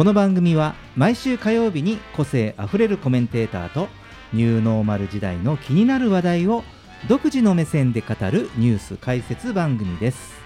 [0.00, 3.88] この番組は毎週火曜日に個性あふれるコメンテーターと
[4.32, 6.64] ニューノーマル時代の気になる話題を
[7.06, 10.40] 独自の目線で語るニュース解説番組です。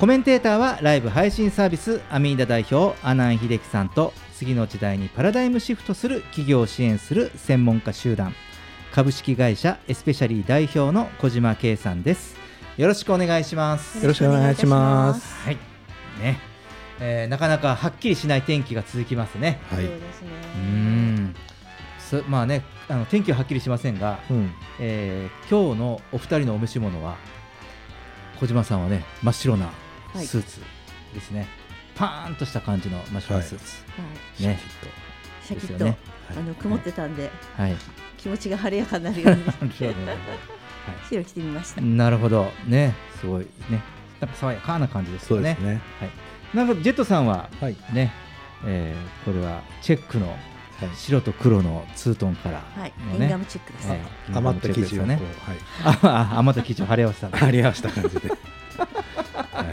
[0.00, 8.34] コメンテーターはライブ配信サービスアミーダ代表阿南秀樹さんと次の時代にパラダイムシフトする企業を支援する専門家集団。
[8.90, 12.36] 株式会社エスペシャリー代表の小島圭さんです。
[12.76, 14.02] よろしくお願いします。
[14.02, 15.46] よろしくお願いします。
[15.46, 15.58] はい。
[16.20, 16.40] ね、
[17.00, 19.60] えーなかなかはっきりしない天気が続きますね。
[19.70, 19.84] はい。
[19.84, 21.34] うーん。
[21.98, 24.50] そまあねあの天気ははっきりしませんが、うん。
[24.80, 27.16] えー今日のお二人のお召し物は
[28.40, 29.70] 小島さんはね真っ白な
[30.14, 30.26] はい。
[30.26, 30.60] スーツ
[31.14, 31.46] ですね、
[31.94, 34.02] パーンとした感じの真っ白なスーツ、は
[34.40, 34.58] い、ね。
[35.44, 35.96] シャキッと、ですよね。
[36.30, 37.76] あの曇ってたんで、はい。
[38.18, 39.44] 気持ちが晴れやかになるように。
[41.08, 41.80] 白着てみました。
[41.80, 42.50] なるほど。
[42.66, 42.94] ね。
[43.20, 43.80] すごいね。
[44.20, 45.56] なんか爽やかな感じですよね。
[45.58, 45.80] そうですね。
[46.00, 46.10] はい、
[46.54, 47.76] なんかジェットさんははい。
[47.92, 48.12] ね、
[48.64, 50.38] えーこれはチェックのはい。
[50.94, 53.88] 白と黒のツートンからはい、のねギンガムチックです。
[53.88, 53.98] はい
[54.32, 55.56] 余った生地をねはい。
[56.02, 58.28] ああ余った生地を貼り合わせた貼り 合わせた感じで。
[59.52, 59.64] は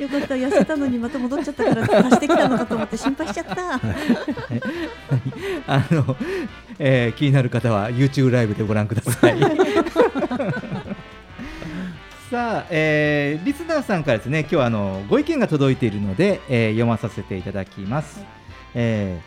[0.00, 3.74] よかった、痩せたのにまた戻っちゃったから足してきたのかと思って心配しちゃった。
[5.66, 6.16] あの、
[6.78, 9.36] えー気になる方は YouTube ライブでご覧ください。
[12.30, 18.24] さあ、えーリスナーさんからですね、今日はあのご意見が届いているので、えー読まさせていただきます。
[18.74, 19.20] え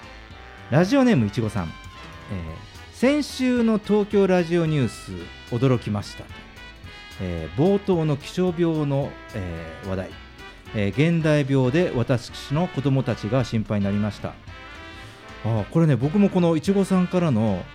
[0.71, 5.11] ーラジオネームいちごさん、えー先週の東京ラジオニュース
[5.53, 6.23] 驚きました。
[7.19, 10.09] えー冒頭の気象病の、えー話題、
[10.73, 14.29] えー現代病で私の子供たちが心配になりました。
[15.43, 17.65] あーこれね僕もこのいちごさんからの、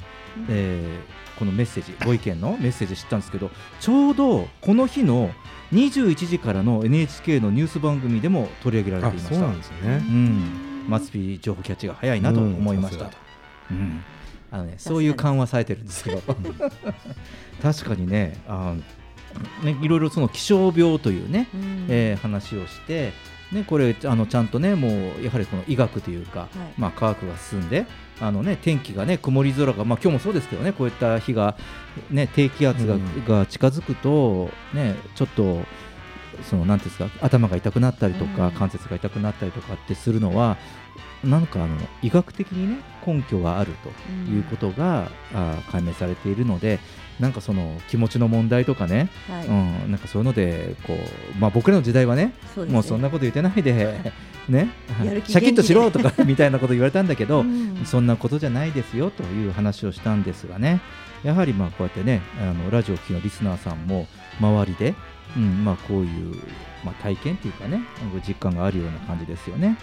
[0.48, 3.50] えーこのメッセージご意見のメッセージ知ったんですけど
[3.80, 5.30] ちょうどこの日の
[5.72, 9.34] 21時からの NHK のニュース番組でも取り上げられてい、ました。
[9.34, 9.78] そうなんですね。
[9.82, 13.16] うん、マツピー情報キャッチが早いなと思いました、うんさ
[13.70, 14.04] うん。
[14.50, 16.22] あのね、そういう緩和されてるんですよ
[17.62, 18.74] 確かにねあ
[19.62, 21.86] ねいろいろその気象病というね、うん。
[21.88, 23.12] えー話をして、
[23.52, 26.80] ね、これあのちゃんとねもうやはりこの医学というか、い。
[26.80, 27.86] まあ、科学が進んで
[28.20, 31.56] あの、ね、天気がね曇り空が、まあ、今日もそうですけどねこういった日が、
[32.10, 33.24] ね、低気圧が,、うん。
[33.26, 35.60] が近づくと、ね、ちょっと
[36.42, 38.52] そのなんですか頭が痛くなったりとか、うん。
[38.52, 40.56] 関節が痛くなったりとかってするのは
[41.24, 46.78] なんかあの医学的にね根拠があるということが、あー解明されているので
[47.18, 52.32] なんかその気持ちの問題とかね、はい、うん、なんかそういうのでこう、まあ、僕らの時代はねね。
[52.68, 54.12] もうそんなこと言ってないで、
[54.48, 54.68] ね、
[55.26, 57.82] シャキッとしろと元か みたいなこと言われたんだけど、うん。
[57.84, 60.80] そんなことじゃないですよという話をしたんですがね
[61.22, 64.06] やはりまあこうやってねあのラジオを聴きのリスナーさんも
[64.40, 64.94] 周りで、
[65.38, 66.34] うんまあ、こういう、
[66.84, 67.80] まあ、体験というかね
[68.26, 69.78] 実感があるような感じですよね。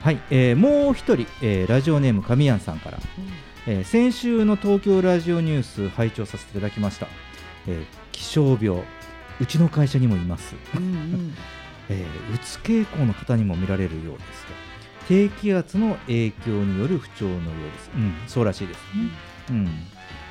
[0.00, 2.98] はい、えーもう一人、えーラジオネーム神谷さんから、
[3.66, 7.06] えー先週の東京ラジオニュース拝聴させていただきました、
[7.66, 8.82] えー気象病
[9.40, 11.34] うちの会社にもいます、うんうん。
[11.90, 14.52] えーうつ傾向の方にも見られるようですと。
[15.08, 19.10] 低気圧の影響による不調のようです、うん、そうらしいですね、
[19.50, 19.64] うん。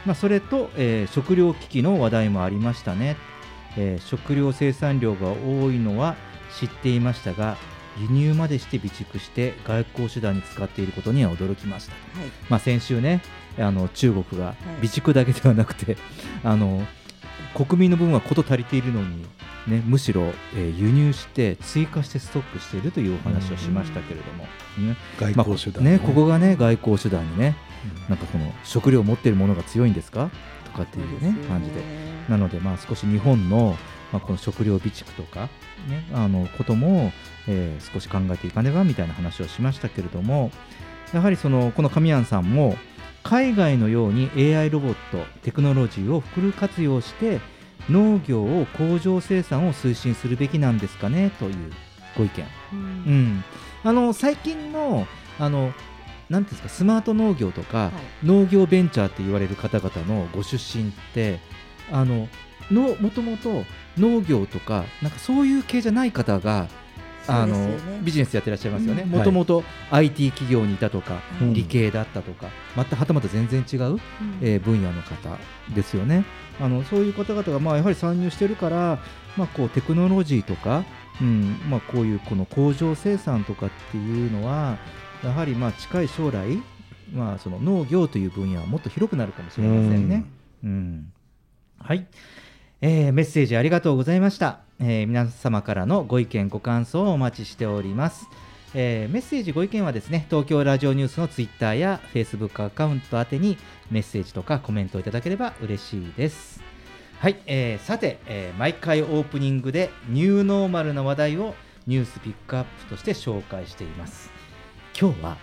[0.05, 3.15] まあ、それと、えー食料危機の話題もありましたね、
[3.77, 6.15] えー食料生産量が多いのは
[6.59, 7.57] 知っていましたが
[7.97, 11.93] 輸入までして備蓄して外交手段に使っていることには驚きました。
[12.19, 13.21] はい、まあ、先週ね
[13.57, 14.51] あの中国が
[14.81, 14.87] い。
[14.87, 15.95] 備蓄だけではなくて、
[16.43, 16.85] あの
[17.53, 19.23] 国民の分はこと足りているのに、
[19.67, 24.43] ね、むしろ、えー輸入して追加してストックしているというお話をしましたけれども、
[24.89, 24.97] ね。
[25.17, 27.55] 外交手段まあねここがね外交手段にね
[28.09, 30.29] なんかこの食料を持っているものが強いんですか？
[30.29, 30.35] と
[30.75, 31.81] かっていうね感じで。
[32.29, 33.77] なのでまあ少し日本の、
[34.11, 35.41] まあ、この食料備蓄とか、
[35.87, 37.11] ね、あのことも、
[37.47, 40.51] えー少し考えていかねばみたいな話をしましたけれども
[41.13, 42.75] やはりそのこの神谷さんも
[43.23, 47.39] 海外のように AI ロボットテクノロジーをフル活用して
[47.89, 51.71] 農業を工場生産を推進するべきなんですかねという
[52.17, 52.45] ご意見。
[52.73, 52.79] うん。
[52.79, 53.43] うん、
[53.83, 55.07] あの最近の
[55.39, 55.73] あの
[56.29, 57.91] なんていうんですかスマート農業とか、は
[58.23, 58.25] い。
[58.25, 61.39] 農業ベンチャーって言われる方々のご出身って
[61.91, 62.27] あの
[62.71, 63.63] のもともと
[63.97, 66.67] 農業とかなんかそういう系じゃない方が
[67.27, 69.03] あのねビジネスやってらっしゃいますよね。
[69.03, 69.09] うん。
[69.09, 71.53] もともと IT 企業にいたとか、うん。
[71.53, 73.99] 理系だったとかまたはたまた全然違う、うん。
[74.41, 75.37] えー分野の方
[75.73, 76.25] ですよね。
[76.59, 78.99] あのそういう方々がまあやはり参入してるから、
[79.37, 80.85] まあ、こうテクノロジーとか、
[81.21, 84.77] うんまあ、こういうこの工場生産とかっていうのは
[85.23, 86.61] やはりまあ近い将来、
[87.13, 90.25] まあ、その農業という分野はもっと広くなるかもしれませんね。
[90.63, 91.11] うん。
[91.79, 92.07] はい、
[92.81, 98.27] えーメッセージありがとうございました、えー皆様からのご意見ご感想をお待ちしております、
[98.73, 103.57] えーメッセージご意見はですね東京ラジオニュースのツイッターやフェイスブックアカウント宛てに
[103.91, 106.63] メッセージとかコメントをいただければ嬉しいです。
[107.19, 111.53] はい、えーさて、えー毎回オープニングでニューノーマルな話題を
[111.87, 114.31] ニュースピックアップとして紹介しています
[114.99, 115.37] 今日は、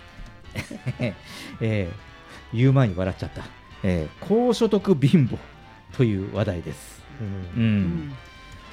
[1.61, 2.13] えー
[2.55, 3.43] 言う前に笑っちゃった、
[3.83, 5.37] えー高所得貧乏
[5.95, 7.01] という話題です、
[7.55, 7.63] うん。
[7.63, 8.13] うん。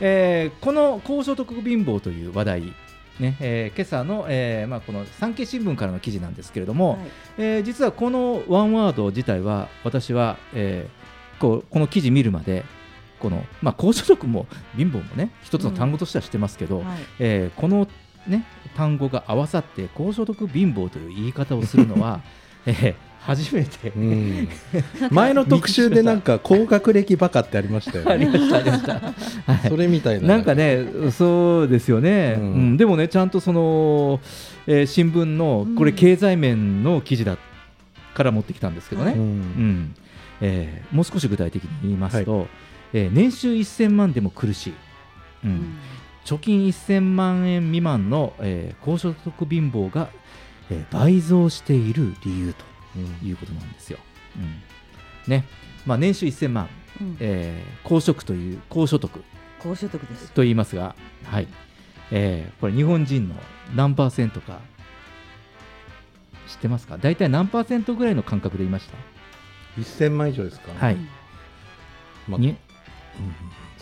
[0.00, 2.62] えーこの高所得貧乏という話題
[3.18, 6.98] ねえー今朝の、えーまあ、この産経新聞からの記事なんですけれども、はい。
[7.38, 11.00] えー実はこのワンワード自体は私は、えー
[11.40, 12.64] こうこの記事見るまで
[13.18, 14.46] この、まあ、高所得も
[14.76, 16.98] 貧乏もね一つの単語としては知ってますけど、はい。
[17.18, 17.88] えーこの、
[18.26, 18.44] ね、
[18.76, 22.20] 単語が合わさって高所得貧乏という言い方をするのは、
[22.66, 24.48] えー初めて、うん。
[25.10, 28.32] 前の特集でなんか高学歴バカってありましたよありね。
[28.32, 28.94] ましたありました、
[29.52, 29.68] はい。
[29.68, 30.28] それみたいな。
[30.28, 34.20] なんかね、そうですよね、ううんんでもね、ちゃんとその、
[34.66, 37.36] えー新聞のこれ、うん経済面の記事だ
[38.14, 39.40] から持ってきたんですけどね、ううん。
[39.82, 39.94] ん
[40.40, 42.48] えーもう少し具体的に言いますと、
[42.94, 44.72] えー年収1000万でも苦しい、
[45.44, 45.50] うん。
[45.50, 45.74] うん
[46.34, 50.08] 貯金1000万円未満の、えー高所得貧乏が、
[50.70, 52.64] えー倍増している理由と
[52.96, 53.28] うん。
[53.28, 53.98] いうことなんですよ。
[54.36, 54.62] うん。
[55.30, 55.44] ね。
[55.86, 56.68] まあ、年収1000万、
[57.00, 57.16] うん。
[57.20, 59.24] えー高所得という高所得。
[59.60, 60.30] 高所得です。
[60.32, 60.94] と言いますが、
[61.24, 61.48] はい。
[62.12, 63.34] えーこれ日本人の
[63.74, 64.60] 何パーセントか。
[66.48, 66.98] 知ってますか？
[66.98, 68.96] 大体何パーセントぐらいの感覚で言いました
[69.80, 70.72] ？1000万以上ですか？
[70.78, 70.96] はい、
[72.28, 72.40] まあ。
[72.40, 72.58] にでも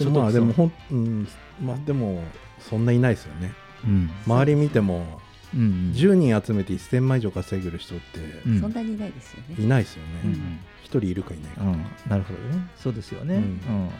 [0.07, 1.29] まあでもほん、うん、
[1.63, 2.23] まあでも
[2.61, 3.53] そんないないですよね。
[3.85, 4.11] うん。
[4.27, 5.21] 周り見ても
[5.55, 8.61] うん10人集めて1000万以上稼げる人ってうん。
[8.61, 9.57] そんなにいないですよね。
[9.59, 10.33] いないですようん。
[10.33, 10.39] ね。
[10.83, 11.63] 一人いるかいないか。
[11.63, 11.85] うん。
[12.09, 12.67] なるほどね。
[12.77, 13.45] そうですよね、ううん。
[13.45, 13.91] ん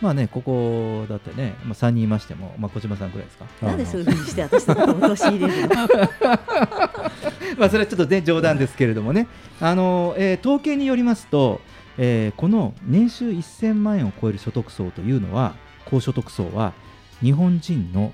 [0.00, 3.44] まあねここだってね、まあ、3人いましても、まあ、小島さんぐらいですか？
[3.66, 5.76] なんでそういうふうにして私のことを陥れるの？
[7.58, 9.26] まあそれはちょっとね冗談ですけれどもね、
[9.60, 11.60] あのえー統計によりますと、
[11.98, 15.54] えーこの年収1000万円を超える所得層というのは、
[15.84, 16.72] 高所得層は
[17.20, 18.12] 日本人の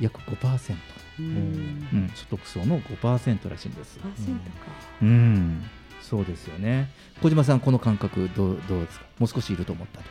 [0.00, 0.74] 約5%、
[1.20, 1.26] うん。
[1.26, 1.30] う
[1.96, 3.98] ん、所得層の5%らしいんです。
[4.02, 4.66] パーセントか。
[5.02, 5.62] うん、
[6.02, 6.90] そうですよね。
[7.22, 9.06] 小島さん、この感覚どうどうですか？
[9.18, 10.10] もう少しいると思ったとか。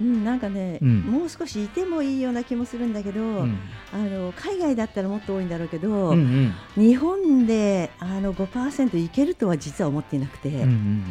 [0.00, 0.24] うん。
[0.24, 1.00] なんかねうん。
[1.00, 3.58] もう少しいてもいいような気もするんだけどうん。
[3.92, 6.82] あの海外だったらもっと多いんだろうけどうんうん。
[6.82, 11.04] 日本であの5%いけるとは実は思っていなくて、うんうん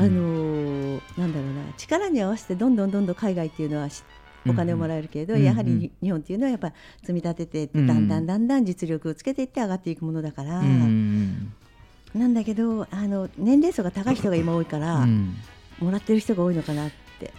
[0.00, 4.02] あのーなんだろうな力に合わせてどんどんどんどん海外っていうのはし
[4.48, 15.34] お金をもらえるけれど、やはり日本っていうのはやっぱ積み立ててだんだんだんだん実力をつけていって上がっていくものだから、なんだけどあの年齢層が高い人が今多いから、うん
[15.80, 17.32] もらってる人が多いのかなって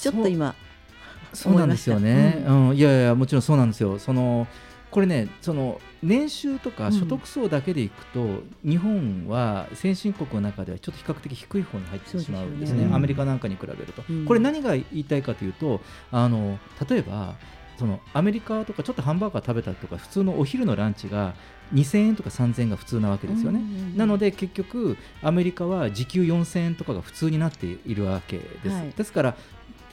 [0.00, 0.54] ちょっと今
[1.34, 4.46] そうなんですよね、うんいやいやもちろんそうなんですよその
[4.90, 12.84] これねその年収とか所得層だけでいくと、日本は先進国の中ではちょっと比較的低い方に入ってしまうんですね。
[12.86, 12.94] ね。
[12.94, 14.24] アメリカなんかに比べると、うん。
[14.24, 15.80] これ何が言いたいかというと
[16.10, 17.34] あの例えば
[17.78, 21.34] そのアメリカとかちょっとハンバーガー食べたりとか普通のお昼のランチが
[21.74, 23.60] 2000円とか3000円が普通なわけですよね、
[23.94, 28.90] なのでで結局アメリカは時給4000円とかが普通になっているわけです、はい。
[28.96, 29.36] ですから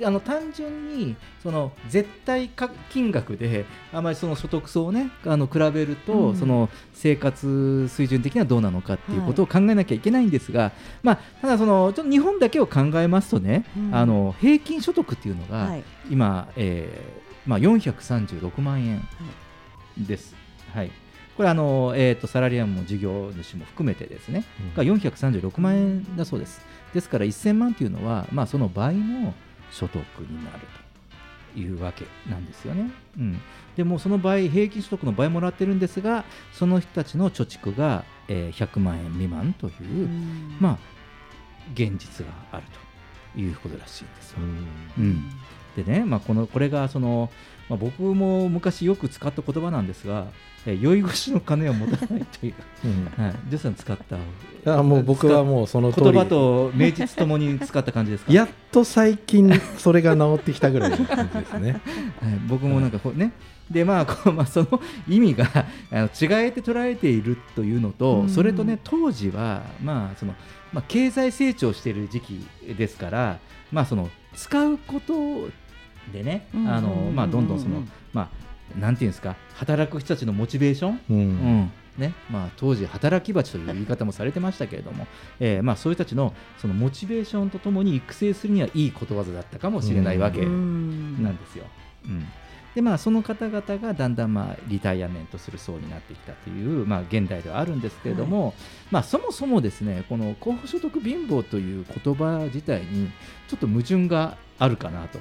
[0.03, 6.35] あの単純にその絶対か金額であまりその所得層をねあの比べると、うん。
[6.35, 10.71] その生活水準的にはどうなのかっていうことを考えなきゃいけないんですが、
[11.03, 13.95] まあただそのちょっと日本だけを考えますとね、うん。
[13.95, 15.83] あの平均所得っていうのが、はい。
[16.09, 19.07] 今、えーまあ、436万円
[19.97, 20.35] です。
[20.73, 20.91] はい。
[21.37, 26.61] これあの、えー、とサラリーマンも事業主も含めてですね、が436万円だそうです。
[26.93, 29.33] ですから1000万というのは、まあ、その倍の
[29.75, 30.59] 所得になる
[31.53, 32.89] というわけなんですよね。
[33.17, 33.41] うん、
[33.75, 40.77] でもその倍、平均所得の倍もらってるんですが、その人たちの貯蓄が、えー100万円未満という、うんまあ、
[41.73, 42.63] 現実がある
[43.33, 44.37] ということらしいんですよ。
[44.39, 45.31] うんうん
[45.75, 47.29] でね、まあ、このこれがその、
[47.67, 50.27] まあ、僕も昔よく使った言葉なんですが、
[50.65, 52.53] えー酔い越しの金を持たないという、
[52.85, 53.23] うん。
[53.23, 53.97] はい、ジョーさん使っ
[54.63, 58.33] たあもう僕はもうその言葉と名実ともに使った感じですか？
[58.33, 61.71] やっと最近それが治ってきたぐらいの感じですね。
[62.19, 63.31] はい、僕もなんかこうね、
[63.69, 68.29] でまあこうまあ、その意味が あの違えて捉えているというのと、うん。
[68.29, 70.33] それとね当時は、まあその
[70.73, 73.37] まあ、経済成長している時期ですから、
[73.71, 75.13] まあ、その使うこと
[76.11, 76.67] でね、うん。
[76.67, 77.89] あのまあ、どんどんその、うん。
[78.13, 78.29] まあ、
[78.79, 81.59] なんていうんですか働く人たちのモチベーション、ううん。
[81.61, 82.13] んね。
[82.29, 85.07] まあ、当時、働き蜂という言い方もされてましたけれども、
[85.39, 91.23] えーまあ、そういう人たちのそのモチベーションとともに育成するにはいいことわざだったかもしれないわけうん。
[91.23, 91.65] なんですよ。
[92.05, 92.25] うん。
[92.75, 98.53] でまあ、その方々がだんだんまあリタイアメントする層になってきたという、まあ、現代ではあるんですけれども、
[98.91, 103.09] まあ、そもそもですねこの高所得貧乏という言葉自体に
[103.47, 105.19] ちょっと矛盾があるかなと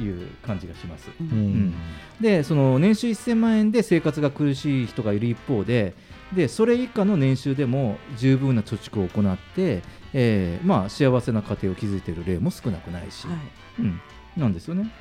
[0.00, 1.08] いう感じがします。
[1.20, 1.68] ううん。
[1.68, 1.74] ん
[2.20, 5.94] でその年収1000万円で生活が苦しい人がいる一方で
[6.34, 13.36] でそれ以下の年収でも十分な貯蓄を行って、えーまあ、幸せな家庭を築いている例も少なくないし、はい。
[13.80, 14.00] うん、
[14.36, 14.92] なんですよね。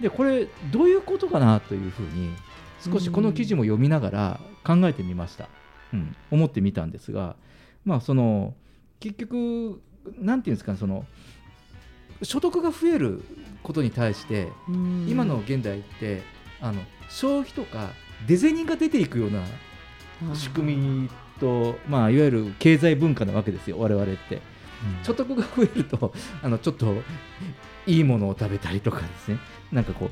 [0.00, 2.30] でこれどういうことかなというふうに
[2.80, 5.48] 少しこの記事も読みながら考えてみました、
[5.92, 7.36] うん、思ってみたんですが、
[7.84, 8.54] まあ、その
[9.00, 9.80] 結局
[10.18, 11.04] なんていうんですかねその
[12.22, 13.22] 所得が増える
[13.62, 15.06] ことに対してうん。
[15.08, 16.22] 今の現代って
[16.60, 17.90] あの消費とか
[18.26, 19.42] 出銭が出ていくような
[20.34, 21.10] 仕組み
[21.40, 24.40] と、まあ、いわゆる経済文化なわけですよ我々って。
[25.02, 26.94] 所得が増えるとあのちょっと
[27.86, 29.38] いいものを食べたりとかですね。
[29.72, 30.10] なんかこう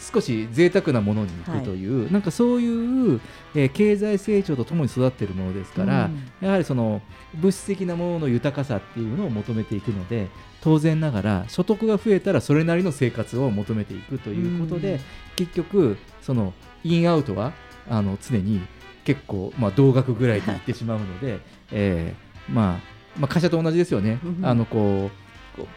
[0.00, 3.20] 少し贅沢なものに行くという、なんかそういう、
[3.54, 7.00] えー経済成長とともに育っているものですから、やはりその
[7.34, 10.28] 物質的なものの豊かさっていうのを求めていくので
[10.64, 15.00] 当然ながら所得が増えたらそれなりの生活を求めていくということで、うん
[15.36, 16.54] 結局その
[16.84, 17.54] インアウトは
[17.90, 18.60] あの常に
[19.02, 21.40] 結構、まあ、同額ぐらいでいってしまうので、
[21.72, 22.80] えーまあ、
[23.18, 24.20] まあ会社と同じですよね。
[24.24, 25.23] うんあのこう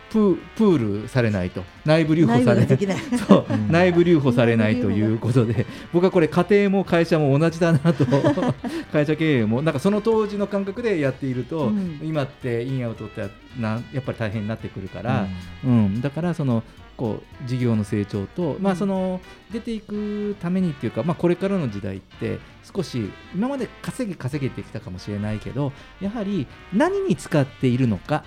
[0.09, 1.63] プープールされないと。
[1.85, 2.77] 内部留保されない。
[3.27, 3.71] そう、うん。
[3.71, 5.65] 内部留保されないということで。
[5.93, 8.05] 僕はこれ家庭も会社も同じだなと。
[8.91, 9.61] 会社経営も。
[9.61, 11.99] なんかその当時の感覚でやっていると、うん。
[12.03, 13.29] 今ってインアウトって
[13.59, 15.27] なやっぱり大変になってくるから、
[15.63, 16.01] うん。
[16.01, 16.63] だからその
[16.97, 28.25] こう事業の成長と、まあ、その出ていくためにっていうか、まあ、これからの時代って少し今まで稼ぎ稼げてきたかもしれないけどやはり何に使っているのか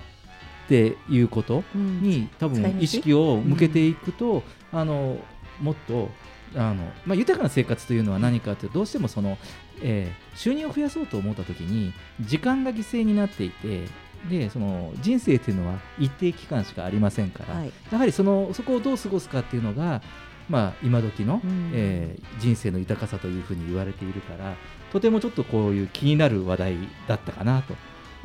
[0.65, 2.01] っていうことうん。
[2.01, 5.17] に多分意識を向けていくと、あの
[5.61, 6.09] もっと
[6.55, 9.37] あの、まあ、豊かな生活というのは何かというとどうしてもその、
[9.81, 13.85] えー収入を増やそうと思った時に時間が犠牲になっていて
[14.29, 17.71] でその人生というのは一定期間しかありませんから、はい。
[17.91, 20.01] やはりそのそこをどう過ごすかっていうのが、
[20.49, 21.71] まあ、今時の、うん。
[21.73, 24.55] えー人生の豊かさというふうに言われているから
[24.91, 26.75] とてもちょっとこういう気になる話題
[27.07, 27.75] だったかなと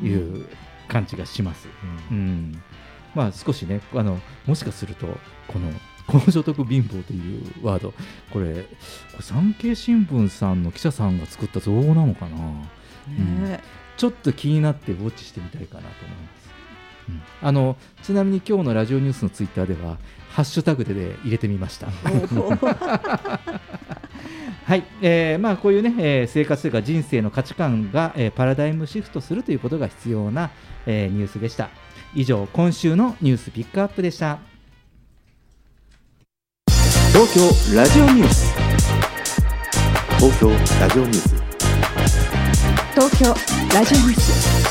[0.03, 0.47] いう
[0.87, 1.67] 感じがします。
[2.11, 2.61] うん。
[3.15, 5.07] まあ、少しねあのもしかすると
[5.47, 5.71] この
[6.05, 7.93] 高所得貧乏というワード
[8.31, 8.65] これ
[9.19, 12.37] 産経新聞さんの記者さんが作った造語なのかな？
[13.47, 13.63] ね
[13.97, 16.49] ちょっと気になってウォッチしてみたいかなと思います、
[17.09, 17.21] うん。
[17.41, 19.97] あのちなみに今日のラジオニュースのツイッターでは
[20.37, 21.87] ハッシュタグで、ね、入れてみました。
[21.87, 21.93] は
[24.75, 30.51] い、えーまあ、こういうね、えー生活というか人生の価値観が、えーパラダイムシフトするということが必要な、
[30.85, 31.71] えーニュースでした。
[32.13, 34.37] 以上今週のニュースピックアップでした。
[36.67, 37.41] 東京
[37.75, 38.53] ラジオニュース。
[40.19, 41.33] 東京ラジオニュース。
[42.93, 43.33] 東京
[43.73, 44.66] ラジオニュース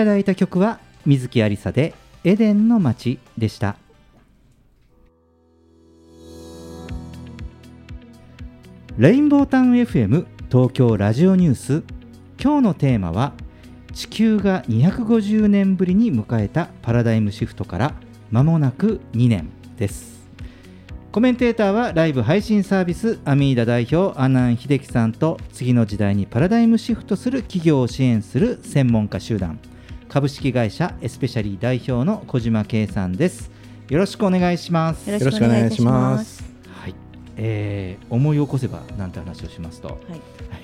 [0.00, 1.92] ただいた曲は水木有沙で
[2.24, 3.76] 「エデンの街」でした。
[8.96, 11.82] レインボータウン FM 東京ラジオニュース。
[12.42, 13.34] 今日のテーマは
[13.92, 17.94] 地球が250年ぶりに迎えたパラダイムシフトから
[18.30, 20.26] 間もなく2年です。
[21.12, 29.58] コメンテーターはライブ配信サービスアミーダ代表阿南秀樹さんと次の時代にパラダイムシフトする企業を支援する専門家集団。
[30.10, 33.48] 株式会社エスペシャリー代表の小島圭さんです。
[33.88, 35.08] よろしくお願いします。
[35.08, 36.42] よろしくお願いします。
[36.66, 36.94] はい、
[37.36, 39.98] えー思い起こせばなんて話をしますと、はい。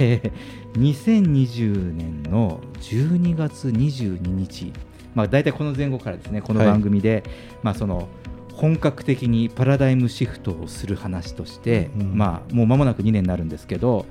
[0.00, 4.72] えー2020年の12月22日、
[5.14, 7.22] まあ、大体この前後からですねこの番組で、
[7.62, 8.08] まあ、その
[8.52, 14.06] 本格的にパラダイムシフトをする話として、うんまあ、もう間もなく2年になるんですけど、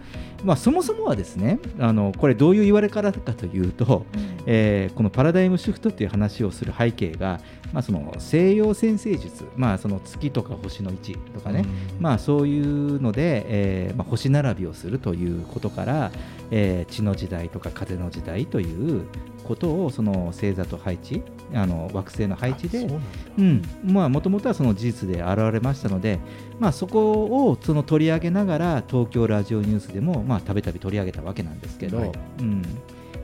[0.46, 4.06] まあ、そもそもはですねあのこれどういう言われ方かというと、
[4.46, 7.42] えーこのパラダイムシフトっていう話をする背景が、
[7.76, 11.66] まあ、その西洋占星術、まあ、その月とか星の位置とかね、
[12.00, 16.12] まあ、そういうので、えーまあ、星並びをするということから、
[16.52, 19.06] えー地の時代とか風の時代という
[19.44, 21.22] ことをその星座と配置
[21.54, 22.88] あの惑星の配置で
[23.84, 26.20] もともとはその事実で現れましたので、
[26.60, 32.12] まあ、そこをその取り上げながら東京ラジオニュースでもまあたびたび取り上げたわけなんですけど、はい。
[32.40, 32.62] うん、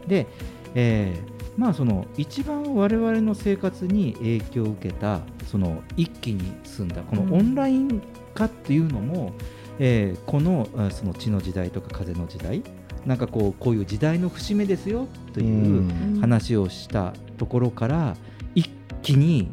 [0.08, 0.28] で、
[0.76, 1.31] えー
[1.62, 7.34] まあその一番我々の生活に影響を受けたその一気に進んだこのうん。
[7.36, 8.02] オンライン
[8.34, 9.34] 化っていうのも、
[9.78, 12.63] えーこのあその地の時代とか風の時代
[13.06, 16.19] なんかこうこういう時代の節目ですよといううん。
[16.19, 18.15] 話をしたところから
[18.56, 18.67] 一
[19.04, 19.52] 気に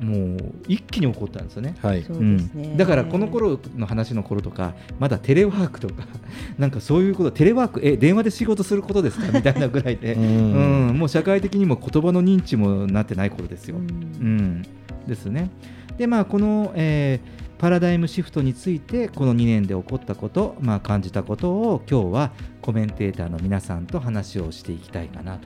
[0.00, 1.74] もう一気に起こったんですよね。
[1.82, 2.02] はい。
[2.02, 6.06] そうですね、うんだからこの頃の話の頃とかまだテレワークとか
[6.58, 9.30] なんかそういうことテレワークえ電話で仕事することですか？
[9.36, 10.90] みたいなぐらいで、ううん。
[10.92, 13.76] んもう社会的にも言葉の認知もなってない頃ですよ。
[13.76, 14.36] ううん。
[14.60, 14.62] ん、
[15.06, 15.50] ですね。
[15.98, 22.32] でまあこの、えーパラダイムシフトについてこの2年で起こったこと、まあ、感じたことを今日は
[22.62, 25.40] コメンテーターの皆さんと話をしていきたいかなと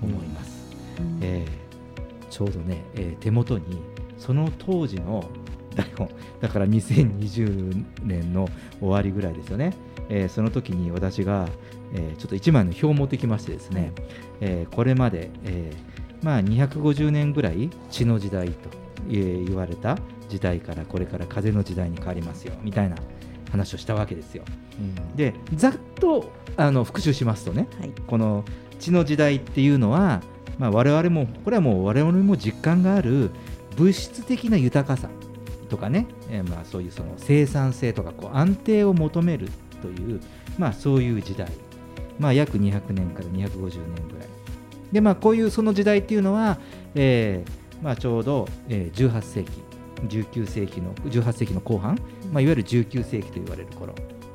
[0.00, 0.74] 思います。
[0.98, 1.18] うん。
[1.20, 1.68] えー
[2.30, 3.64] ちょうどね、えー手元に
[4.18, 5.28] その当時の
[5.74, 6.08] 台本
[6.40, 8.48] だから2020年の
[8.80, 9.74] 終わりぐらいですよね、
[10.08, 11.48] えーその時に私が、
[11.94, 13.92] えーちょっと1枚の表を持ってきましてですね、
[14.40, 18.54] えーこれまで、えーまあ、250年ぐらい血の時代と、
[19.08, 22.96] えー言われた時代からこれから風の時代に変わりますよみたいな
[23.50, 24.44] 話をしたわけですよ。
[25.16, 27.92] でざっとあの復習しますとね、はい。
[28.06, 28.44] この
[28.78, 30.22] 地の時代っていうのは、
[30.58, 33.30] まあ、我々もこれはもう我々も実感がある
[33.78, 35.08] 物質的な豊かさ
[35.68, 39.48] とかね、えーまあそういうその生産性とかこう安定を求める
[39.80, 40.20] という、
[40.58, 41.48] まあ、そういう時代、
[42.18, 44.28] まあ、約200年から250年ぐらい。
[44.92, 46.58] で、まあ、こういうその時代っていうのは、
[46.94, 49.50] えーまあ、ちょうど、えー18世紀
[50.08, 51.98] 19世紀の18世紀の後半、
[52.32, 53.94] まあ、いわゆる19世紀と言われる頃、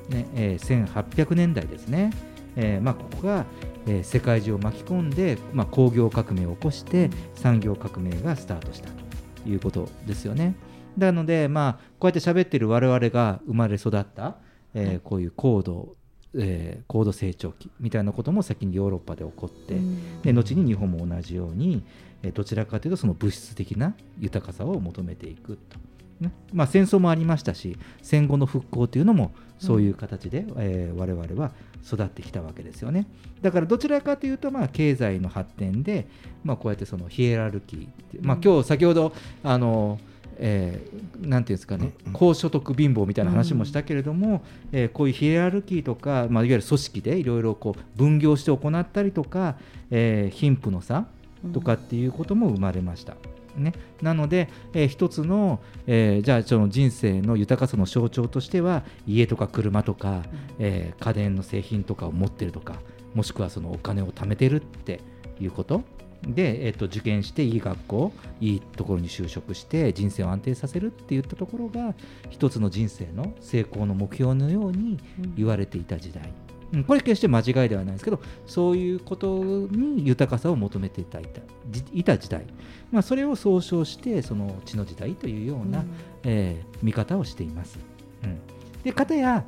[0.09, 2.11] ねえー1800年代ですね、
[2.55, 3.45] えーまあ、ここが、
[3.87, 9.02] えー世界中を巻き込んで、まあ、工業革命を起こして産業革命がスタートしたと
[9.45, 10.55] いうことですよね。
[10.97, 14.35] なので、まあ、こうやって喋ってる我々が生まれ育った、
[14.73, 15.95] えーこういう高度、
[16.35, 19.79] えー高度成長期みたいなことも先にヨーロッパで起こって、
[20.23, 21.83] で後に日本も同じように、
[22.21, 25.77] えーどちらかというとその物質的な豊かさを求めていくと。
[26.23, 26.31] ね。
[26.53, 31.51] まあ、戦争もありましたし戦後の復興というのもそういう形で、えー我々は
[31.85, 33.07] 育ってきたわけですよね。
[33.41, 36.07] だからどちらかというと、まあ、経済の発展で、
[36.43, 37.87] まあ、こうやってそのヒエラルキー
[38.21, 39.99] まあ、今日先ほどあの
[40.37, 49.57] えーなんていうんですかね、高所得貧乏みたいな話もしたけれども、えーこういうヒエラルキーとか、まあ、いわゆる組織でいろいろこう分業して行ったりとか、
[49.91, 51.05] えー貧富の差
[51.53, 53.15] とかっていうことも生まれました。
[53.55, 60.23] ね、なので、えー一つの、えーじゃあその人生の豊かさの象徴としては家とか車とか、
[60.59, 62.75] えー家電の製品とかを持ってるとか
[63.13, 65.01] もしくはそのお金を貯めてるって
[65.39, 65.81] いうこと。
[66.25, 71.93] で、えー、と受験していい学校いいところに就職して人生を安定させるっていったところが
[72.29, 74.99] 一つの人生の成功の目標のように
[75.35, 82.45] 言われていた時代、うんこれ決して間違いではないですけどそういうことに豊かさを求めていたいたじいた時代、
[82.91, 85.83] まあ、それを総称してその地の時代というような、
[86.23, 87.79] えー見方をしています。
[88.23, 88.39] うん、
[88.83, 89.45] で片や、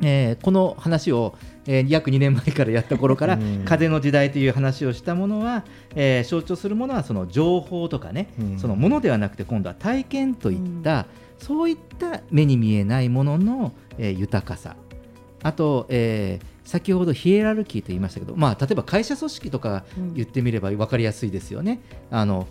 [0.00, 3.62] えーこの話を、えー約2年前からやった頃からうん。
[3.64, 8.58] 風の時代という話をしたものは、えー象徴するものはその情報とかね、うん。
[8.58, 11.06] そのものではなくて今度は体験といった、
[11.38, 14.76] そういった目に見えないものの、えー豊かさ
[15.42, 19.82] あと、えー先ほどヒエラルキーと言いましたけど、まあ、例えば会社組織とか
[20.14, 21.80] 言ってみれば分かりやすいですよね。
[22.12, 22.46] あの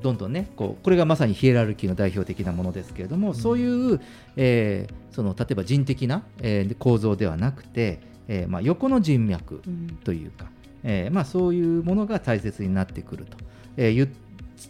[0.00, 4.00] どんどんねこうこれがまさにヒエラルキーの代表的なものですけれども、そういう、
[4.36, 9.60] えーその例えば人的な、えー構造ではなくて、えーまあ、横の人脈
[10.04, 10.46] というか、
[10.82, 13.36] えーまあ、そういうものが大切になってくると、
[13.76, 14.08] えーゆ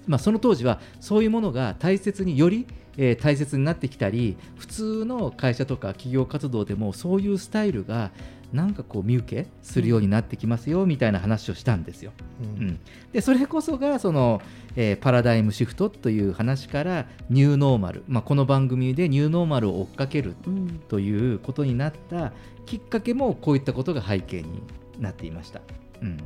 [0.07, 8.11] まあ、その当時はそういうものが大切により、えー大切になってきたり普通の会社とか企業活動でもそういうスタイルが
[8.53, 12.13] なんかこう見受けするようになってきますよみたいな話をしたんですよ。
[12.43, 12.81] うん
[13.13, 14.41] でそれこそがその、
[14.75, 22.33] えーパラダイムシフトという話からニューノーマル、まあ、この番組でニューノーマルを追っかけるうんということになった
[22.67, 24.63] きっかけもこういったことが背景に
[24.99, 25.61] なっていました。
[26.03, 26.19] うん、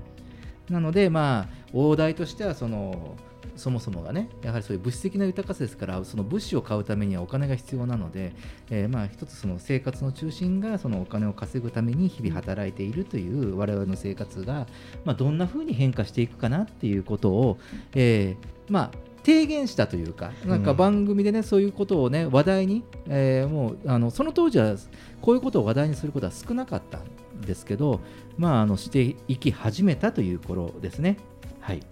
[0.71, 3.17] なのでまあ大台としてはその
[3.57, 8.33] そもそもがねやはりそういう物質的な豊かさですからその物資を買うためにはお金が必要なので、
[8.71, 14.67] えーまあ一つその生活の中心がそのお金を稼ぐために日々働いているという我々の生活が、
[15.05, 17.59] まあ、どんな風に変化していくかなっていうことを、
[17.95, 24.75] えーまあ提言したというか、なんか番組でね、そういうことをね、話題に、えーもうあのその当時は
[25.21, 28.01] こういうことを話題にすることは少なかったんですけど、
[28.37, 31.19] まあ、あのしていき始めたという頃ですね。
[31.61, 31.83] はい、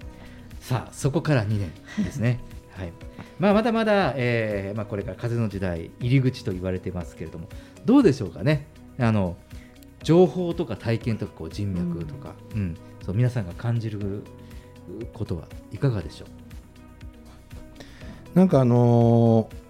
[0.61, 1.71] さあ、そこから2年
[2.05, 2.39] ですね。
[2.77, 2.93] はい。
[3.39, 7.49] まあ、まだまだ、えーまあ、これから風の時代、入り口と言われてますけれども、
[7.85, 8.67] どうでしょうかね。
[8.99, 9.37] あの
[10.03, 12.77] 情報とか体験とかこう人脈とか、うん。
[13.05, 14.23] そう皆さんが感じる
[15.15, 16.27] ことはいかがでしょ
[18.35, 18.39] う？
[18.39, 19.61] なんかあのー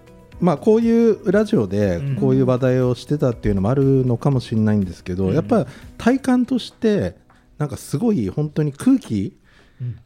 [0.43, 2.15] まあこういうラジオでうん。
[2.15, 5.33] こういう話題をしてたっていうのもあるのかもしれないんですけど、うん。
[5.35, 7.15] やっぱ体感として
[7.57, 9.37] なんかすごい本当に空気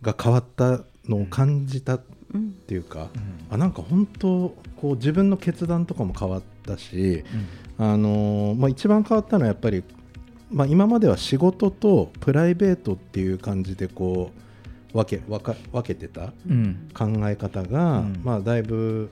[0.01, 1.99] が変わったのを感じたっ
[2.67, 3.09] ていうか、
[3.49, 7.23] あなんか本当こう自分の決断とかも変わったし、
[7.77, 9.83] あのーまあ、一番変わったのはやっぱり、
[10.49, 14.31] まあ、今までは仕事とプライベートっていう感じでこ
[14.93, 16.89] う分け分か分けてたうん。
[16.93, 18.21] 考え方が、うん。
[18.23, 19.09] まあ、だいぶ、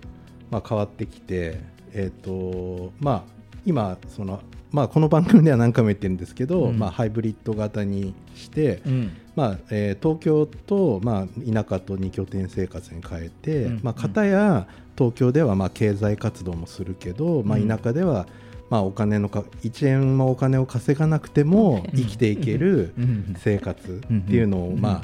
[0.50, 1.60] まあ、変わってきて、
[1.92, 3.24] えーとまあ、
[3.66, 4.42] 今その、
[4.74, 6.80] まあ、この番組では何回も言ってるんですけど、うん。
[6.80, 9.12] まあ、ハイブリッド型にして、うん。
[9.36, 13.80] まあえー東京と、まあ、田舎と2拠点生活に変えて、うん。
[13.84, 18.26] まあ、片や東京ではまあ経済活動もするけど、まあ、うん田舎では
[18.72, 23.36] まあお金のか1円もお金を稼がなくても生きていけるうん。
[23.38, 24.82] 生活っていうのを、うん。
[24.82, 25.04] ま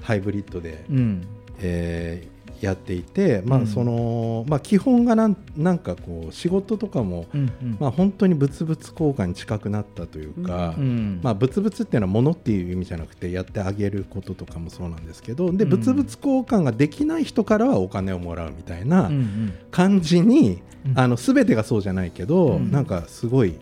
[0.00, 1.26] ハイブリッドで、うん。
[1.58, 3.62] えーやっていて、まうん。
[3.62, 7.76] あそのまあ、基本がなんなんかこう仕事とかも、うんうん。
[7.78, 15.70] まあ、本当に物々交換に近くなったというか、うんまあ、物々っていうのは物っていう意味じゃなくてやってあげることとかもそうなんですけどでうん。
[15.70, 19.52] 物々交換ができない人からはお金をもらうみたいなうんうん。
[19.70, 20.98] 感じに、うん。
[20.98, 22.70] あの全てがそうじゃないけど、うん。
[22.70, 23.54] なんかすごい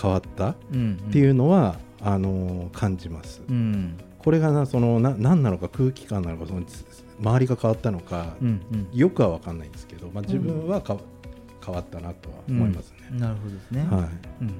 [0.00, 0.96] 変わったっうん。
[1.12, 3.40] ていうのは、あの感じます。
[3.48, 3.94] うん。
[4.18, 6.62] これがなそのな何なのか空気感なのかその
[7.20, 8.98] 周りが変わったのか、うんうん。
[8.98, 10.96] よくは分かんないんですけど、まあ、自分はか、
[11.64, 13.18] 変わったなとは思いますね。
[13.18, 13.80] なるほどですね。
[13.82, 14.00] はい。
[14.42, 14.54] うん。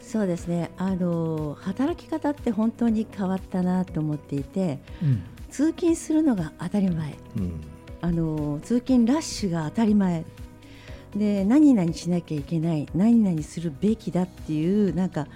[0.00, 0.70] そうですね。
[0.76, 5.22] あの働き方って本当に変わったなと思っていてうん。
[5.50, 7.16] 通勤するのが当たり前。
[7.36, 7.60] うん。
[8.00, 10.24] あの通勤ラッシュが当たり前。
[11.16, 15.26] で何々しなきゃいけない何々するべきだっていうなんか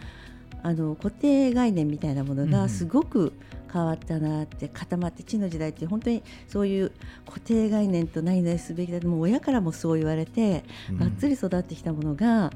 [0.62, 3.32] あの固定概念みたいなものうんがすごく
[3.72, 6.92] 変わったなって固まって地の時代って本当にそういう
[7.26, 10.98] 固定概念と何々すべきだってもう親からもそう言われて、うん。
[10.98, 12.52] がっつり育ってきたものが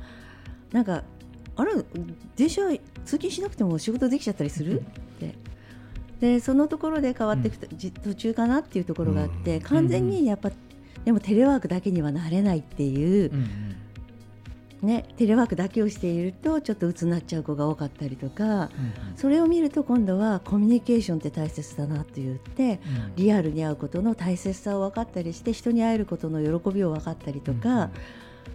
[0.72, 1.04] なんか
[1.56, 1.72] あれ
[2.36, 4.80] 電車通勤しなくても仕事できちゃったりする？
[4.80, 4.84] っ
[5.18, 5.34] て。
[6.20, 9.62] でそのところで変わっていくと、じ途中かなっていうところがあって、うん。
[9.62, 10.50] 完全にやっぱ
[11.04, 13.76] でもテレワークだけにはなれないっていうう、ん
[14.82, 18.70] ね、テレワークだけをしているとちょっと鬱になっちゃう子が多かったりとかうん
[19.16, 23.14] それを見ると今度はコミュニケーションって大切だなと言ってうん。
[23.16, 27.90] リアルに会うことの大切さを分かったりして人に会えることの喜びを分かったりとか、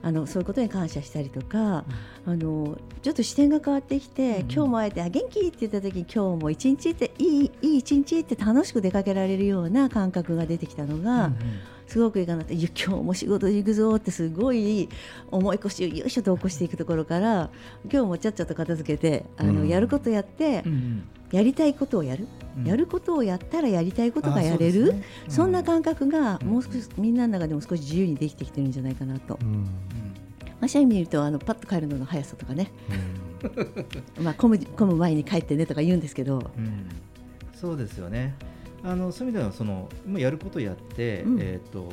[0.04, 1.86] あのそういうことに感謝したりとか、
[2.26, 11.36] あのちょっと視点が変わってきて、うん今日も会えてあ元気って言った時に今日も一日っていいいい一日って楽しく出かけられるような感覚が出てきたのが、うん
[11.92, 12.54] すごくいいかなって。
[12.54, 14.88] 今日も仕事行くぞってすごい
[15.30, 17.50] 重い腰をよいしょと起こしていくところから
[17.84, 19.68] 今日もちゃっちゃと片付けてあの、うん。
[19.68, 20.64] やることやって、
[21.34, 22.66] やりたいことをやる、うん。
[22.66, 25.04] やることをやったらやりたいことがあやれる。
[25.28, 25.52] そ,、ん。
[25.52, 29.38] な感覚がうんもう少し、みんなの中でも少し自由にできてきてるんじゃないかなと。
[29.42, 29.64] うん。
[30.62, 32.72] まあ、社員見るとあのパッと帰るのの速さとかね、
[34.22, 36.86] まあ、混む混む前に帰ってねとか言うんですけど、うん。
[37.54, 38.36] そうですよね。
[38.84, 41.42] あのそういう意味ではその今やることやって、うん。
[41.42, 41.90] えっ、と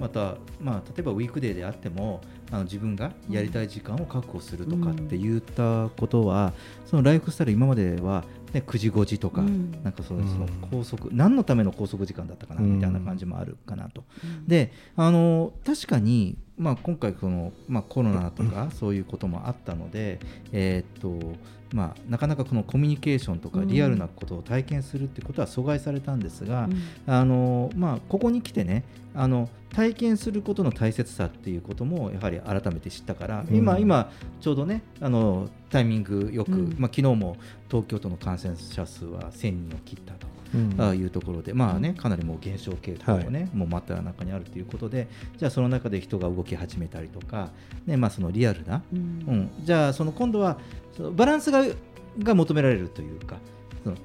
[0.00, 2.20] またまあ例えばウィークデーであっても
[2.50, 6.52] あの自分がやりたい時間を確保するとかって言ったことは、
[6.86, 9.72] そのライフスタイル今までは、ね、9時5時とか、うん。
[9.82, 10.22] なんかその
[10.70, 12.76] 拘束、何のための拘束時間だったかなうん。
[12.76, 14.04] みたいな感じもあるかなと。
[14.46, 20.18] であの確かに、まあ、今回その、まあ、コロナとかそういうこともあったので、
[20.52, 21.36] えーっと
[21.72, 23.68] まあ、なかなかこのコミュニケーションとかうん。
[23.68, 26.82] リアルなことを体験するってことは阻害されたんですが、うん。
[27.06, 33.56] あのまあ、ここに来てねあの体験することの大切さっていうこともやはり改めて知ったから、うん。
[33.56, 36.76] 今今ちょうどねあのタイミングよく、うん。
[36.78, 37.36] まあ、昨日も
[37.68, 40.37] 東京都の感染者数は1000人を切ったと。
[40.54, 40.74] うん。
[40.78, 47.50] ああいうところで、まあね、かなりもう減少傾向がね、はもう真っ只中にあるということで、じゃあその中で人が動き始めたりとか、
[47.86, 48.98] ねまあ、そのリアルな、うん。
[48.98, 50.58] うん、じゃあその今度は
[50.96, 51.64] そのバランスが
[52.18, 53.36] が求められるというか、
[53.84, 53.96] その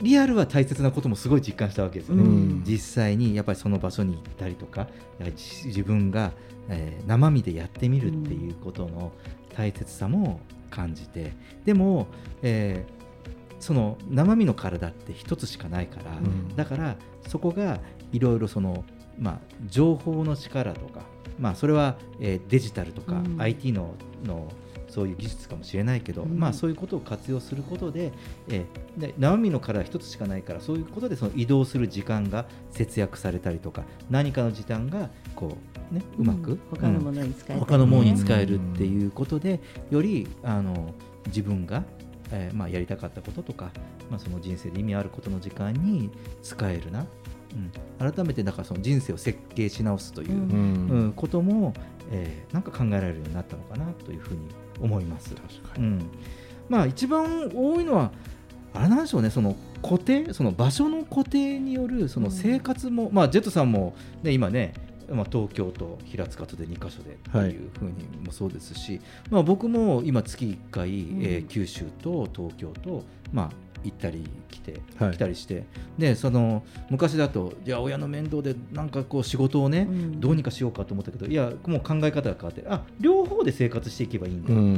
[0.00, 2.22] リアルは大切なこともすごい実感したわけですよね。
[2.22, 2.64] うん。
[2.66, 4.90] 実際にやっぱりその場所に行ったりとか、やは
[5.26, 6.32] り自自分が、
[6.68, 9.12] えー生身でやってみるっていうことの
[9.54, 11.32] 大切さも感じて、
[11.64, 12.08] でも、
[12.42, 13.01] えー
[13.62, 16.56] その生身の体って一つしかないから、ん。
[16.56, 16.96] だから
[17.28, 17.78] そこが
[18.10, 18.84] いろいろその、
[19.18, 21.02] まあ、情報の力とか、
[21.38, 23.40] まあ、それは、えーデジタルとか、うん。
[23.40, 23.94] IT の
[24.24, 24.48] の
[24.88, 26.36] そういう技術かもしれないけど、うん。
[26.36, 28.12] まあ、そういうことを活用することで,、
[28.48, 35.56] えーで生身の体一つしかないからそういうことでその移動する時間が節約されたりとか何かの時間がこ
[35.90, 37.64] う、ね、うまく、他のものに使えたりね。
[37.64, 40.94] 他のものに使えるっていうことで、よりあの
[41.26, 41.84] 自分が、
[42.32, 43.70] えーまあ、やりたかったこととか、
[44.10, 46.10] まあ、その人生で意味あることの時間に
[46.42, 47.06] 使えるな、
[48.00, 50.38] うん、改めてだからその人生を設計し直すという、うん。
[50.38, 51.74] うんうんことも、
[52.10, 54.40] えーなんか考えられるようになったのかなというふうに
[54.80, 55.34] 思います。
[55.34, 55.84] 確かに。
[55.84, 56.10] うん、
[56.68, 58.10] まあ一番多いのは
[58.74, 64.72] あれなんでしょうねその固定その場所の固定によるその生活も、まあジェットさんも、ね、今ね、
[65.14, 67.92] まあ、東京と平塚とで2か所でっていうふうに
[68.24, 73.50] もそうですし、まあ、僕も今月1回、えー九州と東京と、まあ、
[73.84, 75.12] 行ったり来て、はい。
[75.12, 75.64] 来たりして
[75.98, 80.20] でその昔だとじゃあ親の面倒でなんかこう仕事をね、うん。
[80.20, 84.76] どうにかしようかと思ったけどいやもう考え方が変わってあ両方で生活していけばいいんだうん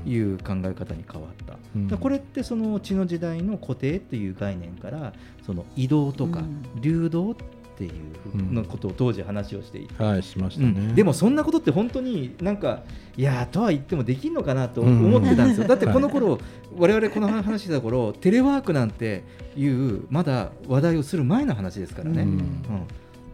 [0.00, 1.88] っていう考え方に変わった、うん。
[1.88, 5.12] これってその地の時代の固定っていう概念から
[5.44, 6.80] その移動とかうん。
[6.80, 7.44] 流動って
[7.84, 7.92] いう
[8.30, 10.94] ふうなことを当時話をしていて、はいしましたね、うん。
[10.94, 12.82] でもそんなことって本当になんか
[13.16, 16.38] いやーとは言ってもできるのかなと思ってたんですよ、だってこの頃、
[16.76, 19.24] 我々この話してた頃テレワークなんて
[19.56, 22.28] いうまだ話題をする前の話ですからね、うん。
[22.28, 22.56] うん。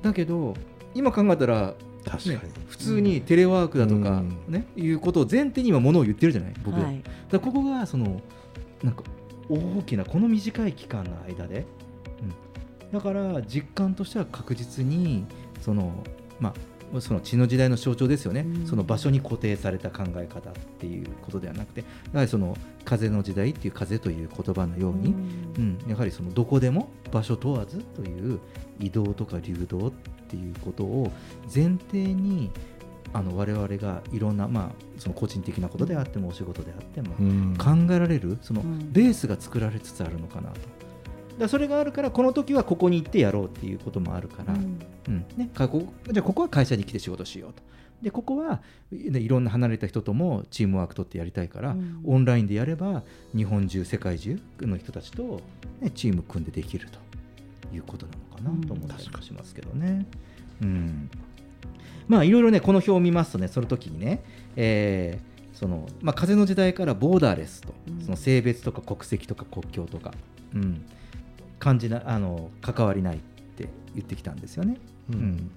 [0.03, 0.55] だけど
[0.95, 1.75] 今考えたら
[2.05, 4.37] 確かに、ね、普通にテレワークだとか、うん。
[4.49, 6.77] ねいうことを前提に今ものを言ってるじゃない僕。
[6.79, 7.03] ら,、はい。
[7.31, 8.21] だここがその
[8.83, 9.05] なんか
[9.49, 11.67] 大きなこの短い期間の間で、
[12.21, 12.33] うん、
[12.93, 15.25] だから実感としては確実に
[15.61, 16.05] その
[16.39, 18.67] まあその血の時代の象徴ですよね、うん。
[18.67, 21.87] その場所に固定された考え方っていうことではなくてや
[22.19, 25.15] はりその風の時代っていう風という言葉のように、
[25.57, 28.41] うん、やはりそのどこでも場所問わずという
[28.79, 29.93] 移動とか流動っ
[30.29, 31.11] ていうことを
[31.45, 32.51] 前提に
[33.15, 37.57] あの我々がいろんな、まあ、その個人的なことであってもお仕事であってもうん。
[37.57, 38.93] 考えられるそのうん。
[38.93, 40.82] ベースが作られつつあるのかなと。
[41.43, 44.79] だそれがあるからこの時はここに行ってやろうっていうこともあるから、うん。
[45.09, 45.25] うん。
[45.37, 47.63] ね、かこじゃあここは会社に来て仕事しようと。
[48.03, 52.01] でここは、ね、いろんな離れた人ともチームワーク取ってやりたいから、うん。
[52.05, 53.03] オンラインでやれば
[53.37, 55.41] 日本中世界中の人たちと、
[55.81, 56.99] ね、チーム組んでできると
[57.75, 60.07] いうことなのかなと思ったりもしますけどね。
[60.63, 61.11] うん。
[62.09, 64.23] まあいろいろねこの表を見ますとねその時にね、
[64.57, 68.05] えーそのまあ、風の時代からボーダーレスと、うん。
[68.05, 70.13] その性別とか国籍とか国境とか、
[70.55, 70.85] うん、
[71.63, 73.19] 感じなあの関わりないっ
[73.57, 74.79] て言ってきたんですよね。
[75.11, 75.51] うんうん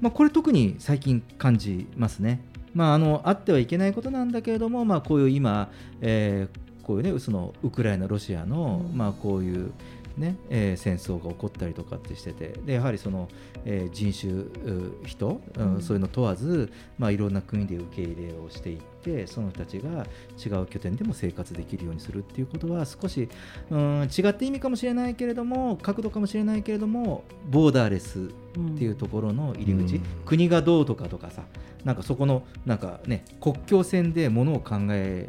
[0.00, 2.40] まあ、これ特に最近感じますね。
[2.74, 9.72] まあ、あのあってはいけないことなんだけれども、まあ、こういう今、えーこういうねそのウクライナ、ロシアの、うんまあ、こういう、
[10.16, 13.28] ねえー戦争が起こったりとかってしててでやはりその、
[13.64, 15.82] えー人種う人、うんうん。
[15.82, 20.06] そういうの問わず、まあ、いろんな国で受け入れをしていってその人たちが
[20.44, 23.28] 違う拠点でも生活できるようにするっていうことは少し、
[23.70, 28.30] うん、違った意味かもしれないけれども角度かもしれないけれどもボーダーレスっ
[28.78, 30.02] ていうところの入り口、うん。
[30.24, 31.42] 国がどうとかとかさ
[31.84, 35.28] なんかそこのなんかね国境線でものを考え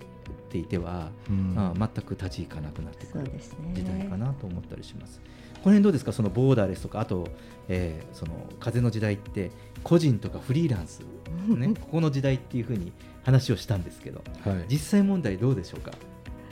[0.55, 1.53] ていては、うん。
[1.57, 3.25] あ全く立ち行かなくなってくる
[3.73, 5.19] 時代かなと思ったりします。
[5.63, 6.11] この辺どうですか？
[6.13, 7.27] そのボーダーレスとかあと、
[7.67, 9.51] えーその風の時代って
[9.83, 11.01] 個人とかフリーランス、
[11.47, 12.91] ね、ここの時代っていうふうに
[13.23, 14.65] 話をしたんですけどはい。
[14.69, 15.91] 実際問題どうでしょうか？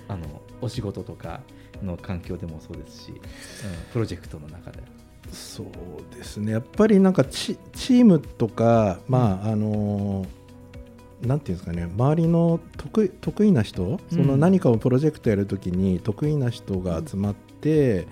[0.08, 1.42] あのお仕事とか
[1.82, 3.20] の環境でもそうですし、うん
[3.94, 4.80] プロジェクトの中で。
[5.32, 6.52] そうですね。
[6.52, 10.26] やっぱりなんかチチームとか、まああの
[11.26, 14.40] なんていうんですかね周りの得意得意な人そのうん。
[14.40, 18.08] 何かをプロジェクトやるときに得意な人が集まって、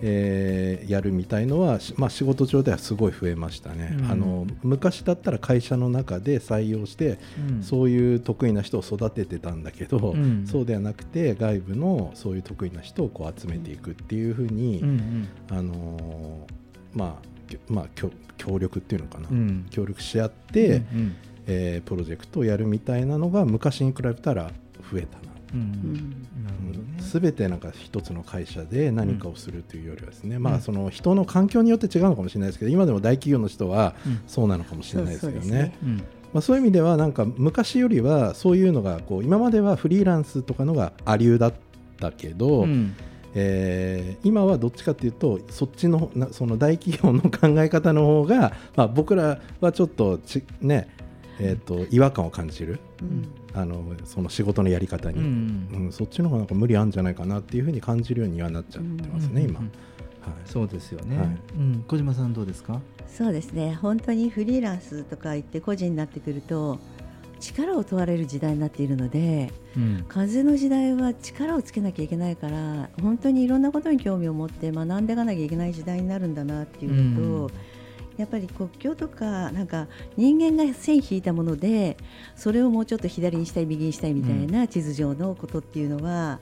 [0.00, 4.10] えーやるみたいのは、しまあ、仕事上ではすごい増えましたね、うん。
[4.10, 7.18] あの昔だったら会社の中で採用して、
[7.50, 7.62] うん。
[7.62, 10.46] そういう得意な人を育ててたんだけど、うん。
[10.46, 19.66] そうではなくて外部のそういう得意な人をこう集めていくっていうふうに、うんあのーまあ、まあ、協協力っていうのかな、うん。
[19.70, 21.16] 協力し合って、うん
[21.48, 24.52] えープロジェクトをやるみたいなのが昔に比べたら
[24.92, 25.22] 増えたな。
[25.54, 25.60] うん。
[25.60, 26.96] うん。
[26.96, 30.56] ねすべてなんか一つの会社で何かをするというよりはですね、まうん。
[30.56, 34.20] あその人の環境によって違うのかもしれないですけど今でも大企業の人はうん。
[34.26, 35.40] そうなのかもしれないですよね。
[35.40, 35.78] そうそうですね。
[35.82, 35.96] うん。
[36.34, 41.54] まあ、そういう意味ではなんか昔よりはそういうのがこう今まではフリーランスとかのがありだっ
[41.98, 42.94] たけど、うん。
[43.34, 50.88] えー今はどっちかというとそっちのなその大企業の考え方の方が、まあ、僕らはちょっとち、ね
[51.40, 52.80] えー、と違和感を感じる。
[53.02, 53.28] うん。
[53.54, 55.88] あのその仕事のやり方に、ううん。
[55.88, 59.72] んそっちの方がなんか無理あるんじゃないかなっていうふうに感じるようにはなっちゃってますね、今、うんうん
[60.20, 60.32] はい。
[60.44, 61.26] そうですよね、はい。
[61.56, 62.80] うん、小島さんどうですか？
[63.06, 63.74] そうですね。
[63.74, 66.78] 本当にフリーランスとか言って個人になってくると
[67.40, 70.04] 力を問われる時代になっているのでうん。
[70.08, 77.50] 風の時代は力をつけなきゃいけないから本当にいろんなことに興味を持って学んでいかなきゃいけない時代になるんだなっていうのと、うん
[78.18, 81.96] やっぱり国境とかなんか人間が線引いたもので
[82.36, 86.40] それをもうちょっと左にしたい右にしたいみたいな地図上のことっていうのは、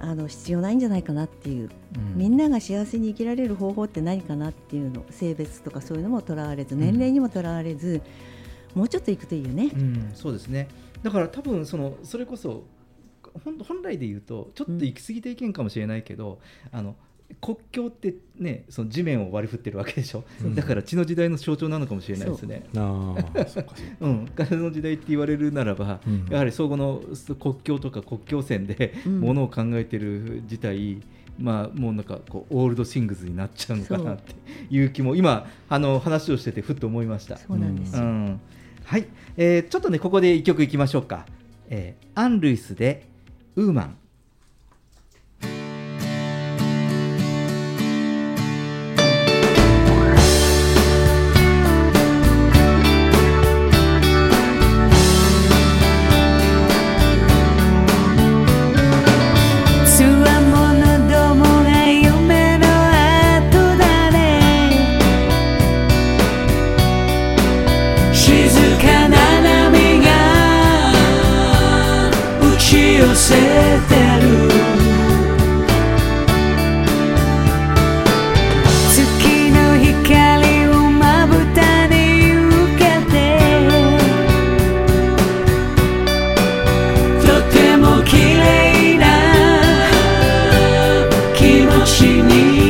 [0.00, 1.70] あの必要ないんじゃないかなっていう。
[1.96, 2.18] うん。
[2.18, 8.02] みんなが幸せに生きられる方法って何かなっていうの性別とかそういうのもとらわれず年齢にもとらわれず、
[8.74, 9.70] もうちょっといくといいよね。
[9.72, 10.68] うん、そうですね。
[11.02, 12.64] だから多分そのそれこそ
[13.44, 16.40] 本本来で言うとちょっと行き過ぎた意見かもしれないけど、
[16.72, 16.96] あの
[17.40, 20.54] 国境ってねその地面を割り振ってるわけでしょ、うん。
[20.54, 22.64] だから血の時代の象徴なのかもしれないですね。
[22.76, 23.74] ああそっかそっか。
[24.00, 26.26] うん、風の時代って言われるならば、うん。
[26.30, 27.02] やはり相互の
[27.36, 29.20] 国境とか国境線でうん。
[29.20, 31.00] ものを考えてる自体、
[31.38, 34.34] まあもうなんかこうオールドシングスになっちゃうのかなって
[34.70, 37.36] いう気も今あの話をしててふっと思いました。
[37.38, 39.06] そうなんですはい、
[39.36, 41.26] えーちょっとねここで一曲いきましょうか、
[41.70, 43.08] えーアン・ルイスで
[43.56, 43.96] 「ウーマン」
[91.84, 92.63] 気持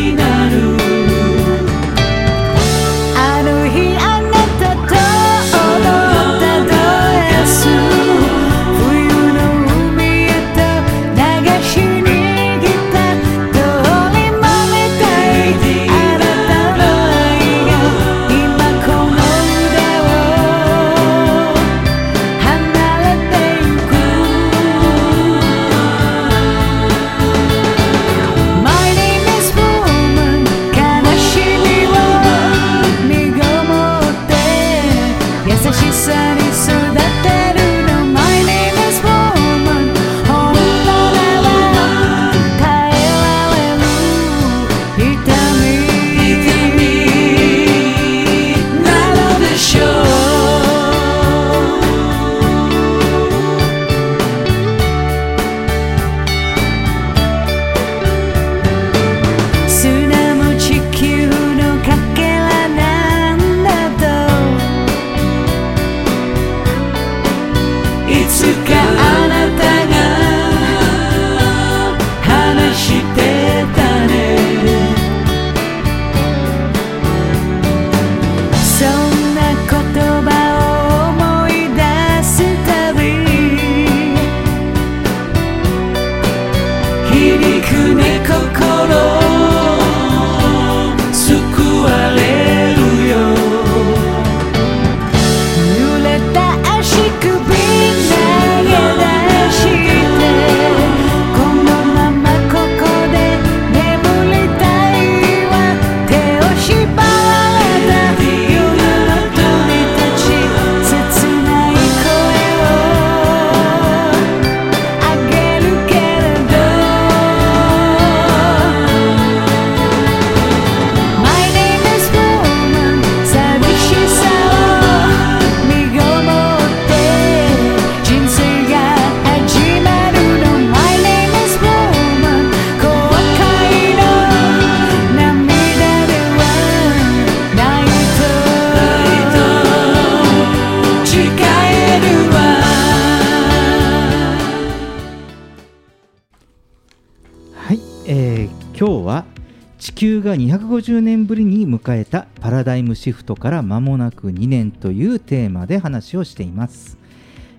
[152.64, 156.96] ラダイムシフトから間もなく2年というテーマで話をしています。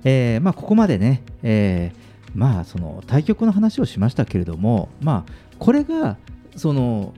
[0.04, 6.18] えーまあ、ここまでね、えーまあ、その対局の話をしましたけれども、まあ、これが
[6.56, 7.14] その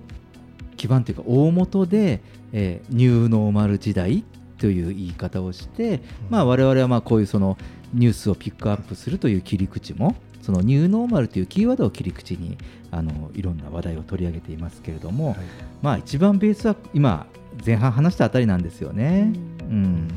[0.75, 2.21] 基盤というか大元で、
[2.51, 4.23] えーニューノーマル時代
[4.57, 7.57] という言い方をして、まあ、我々はまあこういうその
[7.93, 12.57] ニュースをピックアップするという切り口もそのニューノーマルというキーワードを切り口に
[12.91, 15.35] あのいろんな話題を取り上げていますけれども、
[15.81, 17.27] まあ、一番ベースは今
[17.66, 19.34] 前半話したあたりなんですよね。
[19.62, 20.08] うん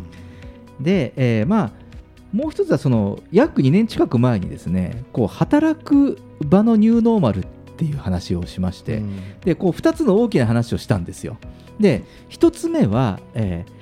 [0.80, 1.72] で、えーまあ
[2.32, 9.02] もう一つはその約2年近く前にですねこう働く場のニューノーマルっていう話をしまして、
[9.44, 11.38] でこう2つの大きな話をしたんですよ。
[11.80, 13.80] で1つ目は、えー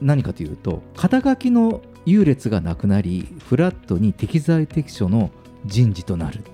[0.00, 5.30] 何かというと肩書きの優劣がなくなりフラットに適材適所の
[5.66, 6.44] 人事となる。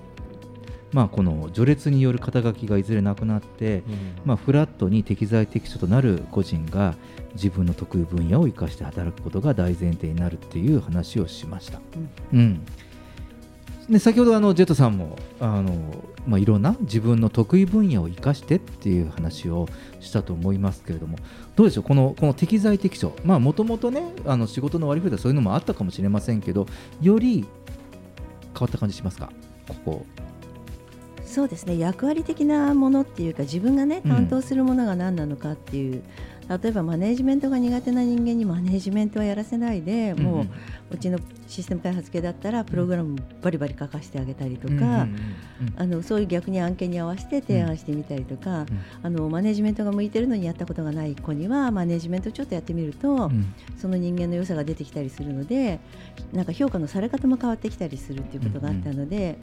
[0.95, 3.83] まあ、この序列による肩書きがいずれなくなって、
[4.23, 6.95] まあ、フラットに適材適所となる個人が
[7.33, 11.81] 自分の得意分野を生かして働くことが大前提になるっていう話をしました。
[12.31, 12.65] うん。
[13.89, 19.67] で先ほどあのジェットさんもあの、まあ、いろんな自分の得意分野を生かしてっていう話を
[19.99, 21.17] したと思いますけれども
[21.57, 21.83] どうでしょう？
[21.83, 23.13] このこの適材適所。
[23.25, 26.67] もともとねあの仕事の割り振りはそういうのもあったかもしれませんけど
[27.01, 27.45] より
[28.53, 29.29] 変わった感じしますか？
[29.67, 30.05] ここ
[31.35, 31.77] そうですね。
[31.77, 34.09] 役割的なものっていうか自分がねうん。
[34.09, 36.01] 担当するものが何なのかっていう、
[36.47, 40.23] 例えばマネジメントが苦手な人間にマネジメントはやらせないで、うんうん。
[40.23, 40.47] もう
[40.91, 45.07] うちのシステム開発系だったらプログラムバリバリ書かせてあげたりとか、
[46.03, 48.65] そういう逆に案件に合わせて提案してみたりとか、
[49.03, 53.53] あのマネジメントが向いてるのにやったことがない子にはマネジメントちょっとやってみると、ん。
[53.77, 55.79] その人間の良さが出てきたりするので
[56.33, 59.37] なんか評価のされ方も変わってきたりするっていうことがあったので、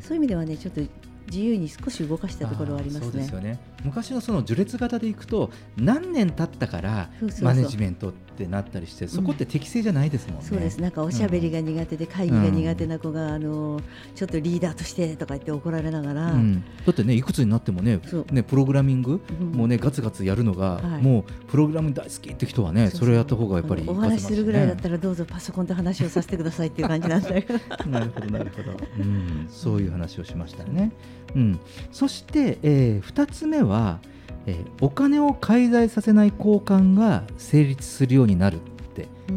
[0.00, 0.80] そういう意味ではねちょっと
[1.28, 3.10] 自由に少し動かしたところはありますね。
[3.10, 3.58] そうですよね。
[3.84, 7.10] 昔のその序列型でいくと何年経ったから
[7.42, 10.44] マネジメントってなったりしてそこって適正じゃないですもんね。
[10.44, 10.80] そうです。
[10.80, 13.80] なんかおしゃべりが苦手で会議が苦手な子が、あの
[14.14, 18.00] ちょっとリーダーとしてとか言って怒られながら、うん、だってねいくつになってもね
[18.32, 19.52] ねプログラミング、うん。
[19.52, 21.02] もうねガツガツやるのが、はい。
[21.02, 27.60] もうプログラム大好きって人はねそれをやった方がやっぱりお話しするぐらいだったららどうぞパソコンで話をさせてくださいっていう感じなんだけど。
[27.86, 30.92] なるほどなるほど、うん、そういう話をしましたね、
[31.34, 31.60] うん、
[31.92, 34.00] そして、え2つ目は、
[34.46, 38.60] えーお金を介在させない交換が成立するようになる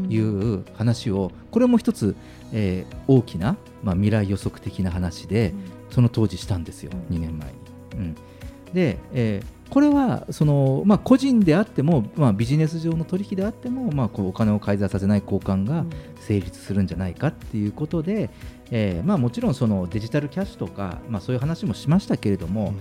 [0.09, 2.15] いう話を、これも一つ、
[2.53, 5.53] えー大きな、まあ、未来予測的な話で、
[5.89, 7.55] その当時したんですよ、2年前に。
[7.93, 8.15] うん、
[8.73, 15.85] で、えーこれはその、まあ、個人であっても、まあ、ビジネス上の取引であっても、まあ、こうお金を介在させない交換が
[16.21, 18.31] 成立するんじゃないかっていうことで、
[18.71, 22.73] えーまあ、もちろんそのデジタルキャッシュとか、まあ、そういう話もしましたけれども、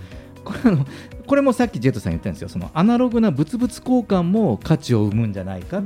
[0.43, 0.85] これあの
[1.27, 2.49] これもさっきジェットさん言ったんですよ。
[2.49, 5.83] そのアナログな物々交換も価値を生むんじゃないか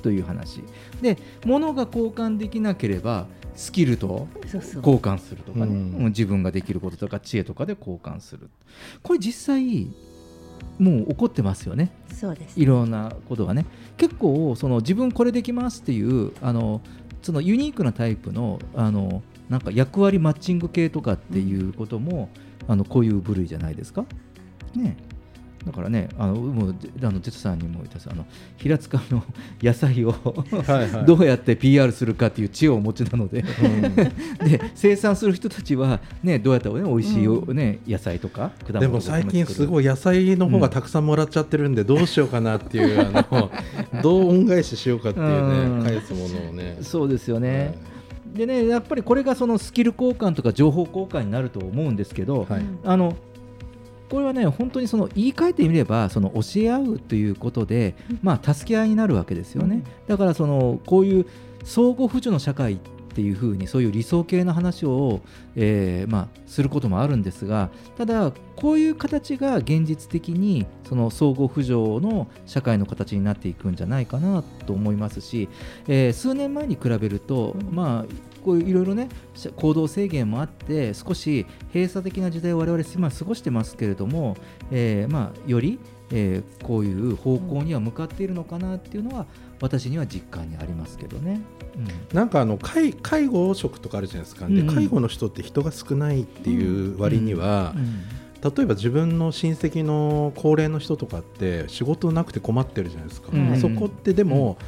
[0.00, 0.62] という話。
[1.00, 5.90] で物が交換できなければスキルと交換するとかね、うん。
[5.92, 8.48] もう自分ができることとか知恵とかで交換する。
[9.02, 9.88] これ実際
[10.78, 11.92] もう起こってますよね。
[12.12, 12.58] そうです。
[12.58, 13.66] いろんなことがね。
[13.96, 16.80] 結構その自分これできますっていうあの
[17.22, 22.28] そのユニークなタイプのあのなんか役割マッチング系とかっていうことも、
[22.68, 24.04] あのこういう部類じゃないですか？
[24.74, 24.96] ね
[25.66, 28.24] だからね、あのもうであのジェトさんにも言ったあの
[28.56, 29.22] 平塚の
[29.62, 33.44] 野菜をはい どうやって PR するかっていう知恵をお持ちなので、
[34.42, 43.50] で生産する人たちは、ね、どうやったら、ね、美味しいよ、ね野菜とか果物でも最近すごい野菜の方がたくさんもらっちゃってるんでどうしようかなっていう、あの
[44.02, 45.78] どう恩返ししようかっていううん。
[45.84, 46.78] ね返すものをね。
[46.82, 47.74] そうですよね。
[48.26, 52.46] でね、やっぱりこれがそのスキル交換とか情報交換になると思うんですけど、
[52.84, 53.16] あの
[54.10, 61.26] これはね本当にその言い換えてみればその教え合うということで、まあ、助け合いになるわけですよね、だからそのこういう
[61.64, 65.20] 相互扶助の社会っていうふうにそういう理想系の話を、
[65.56, 75.48] えーまあ、することもあるんですがただこういう形が現実的にその相互扶助の社会の形になっていくんじゃないかなと思いますし、
[75.88, 84.36] えー数年前に比べると、まあこういろいろねし行動制限もあって少し閉鎖的な時代を我々今過ごしてますけれども、
[84.70, 85.78] えーまあ、より、
[86.10, 89.26] えーこういう方向には向かっているのかなっていうのは
[89.60, 91.40] 私には実感にありますけどね。
[92.12, 94.66] なんかあの介介護職とかあるじゃないですか、うんうん。
[94.66, 97.74] で介護の人って人が少ないっていう割には、
[98.42, 104.58] 例えば自分の親戚の高齢の人とかって仕事なくて困ってるじゃないですか、うんそこってでも、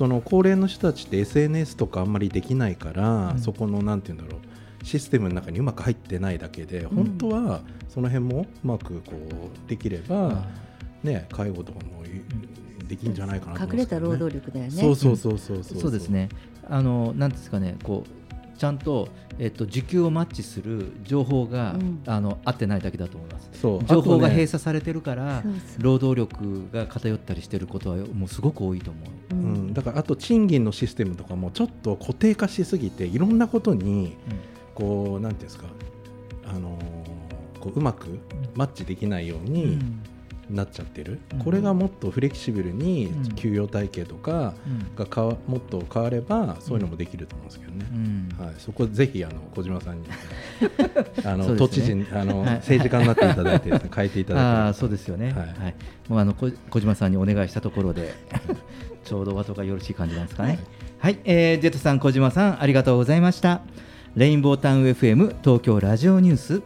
[0.00, 10.46] その高齢の人たちって SNS とかあんまりできないから、そこのなんて言うんだろうシステムの中にうまく入ってないだけで、本当はその辺もうまくこうできれば、
[11.02, 14.70] ね、介護とかもいできるんじゃないかなと思隠れた労働力だよね。
[14.70, 15.90] そうそうそうそうそうそう。
[15.92, 16.30] ですね。
[16.66, 18.10] あのなんですかね、こう
[18.60, 19.08] ちゃんと
[19.38, 22.02] えっと時給をマッチする情報が、うん。
[22.06, 23.48] あの合ってないだけだと思います。
[23.54, 23.84] そう。
[23.86, 25.82] 情報が閉鎖されてるから、そうそう。
[25.82, 29.00] 労働力が偏ったりしてることはもうすごく多いと思
[29.30, 29.34] う。
[29.34, 29.54] ううん。
[29.70, 34.18] ん、だからあと賃金のシステムとかもちょっと固定化しすぎていろんなことに
[34.74, 35.64] こうなんていうんですか
[36.46, 38.18] あのーこううまく
[38.54, 39.52] マッチできないよううん。
[39.52, 39.78] に
[40.50, 41.38] なっちゃってる、うん。
[41.40, 43.34] これがもっとフレキシブルにうん。
[43.34, 44.96] 給与体系とかうん。
[44.96, 48.46] が変わもっと変わればそういうのもできると思うんですけどね、うん。
[48.46, 50.06] はい、そこぜひあの小島さんに
[51.24, 52.54] あの、そう都知事あの、はい。
[52.56, 55.32] 政治家になっていただいてね 変えていただいてそうですよね。
[55.32, 55.34] はい。
[55.36, 55.74] はい。
[56.08, 58.14] もうあのこ小島さんにお願いしたところで
[59.04, 60.58] ちょうどお後がよろしい感じなんですかね。
[60.98, 63.62] はい、えージェットさん小島さんありがとうございました。
[64.16, 66.62] レインボータウン FM 東京ラジオニュース。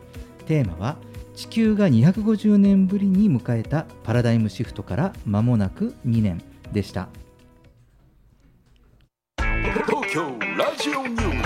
[0.47, 0.97] テーマは
[1.35, 6.41] 地球が250年ぶりに迎えたパラダイムシフトから間もなく2年
[6.72, 7.09] でした。
[9.87, 11.45] 東京ラジオニュー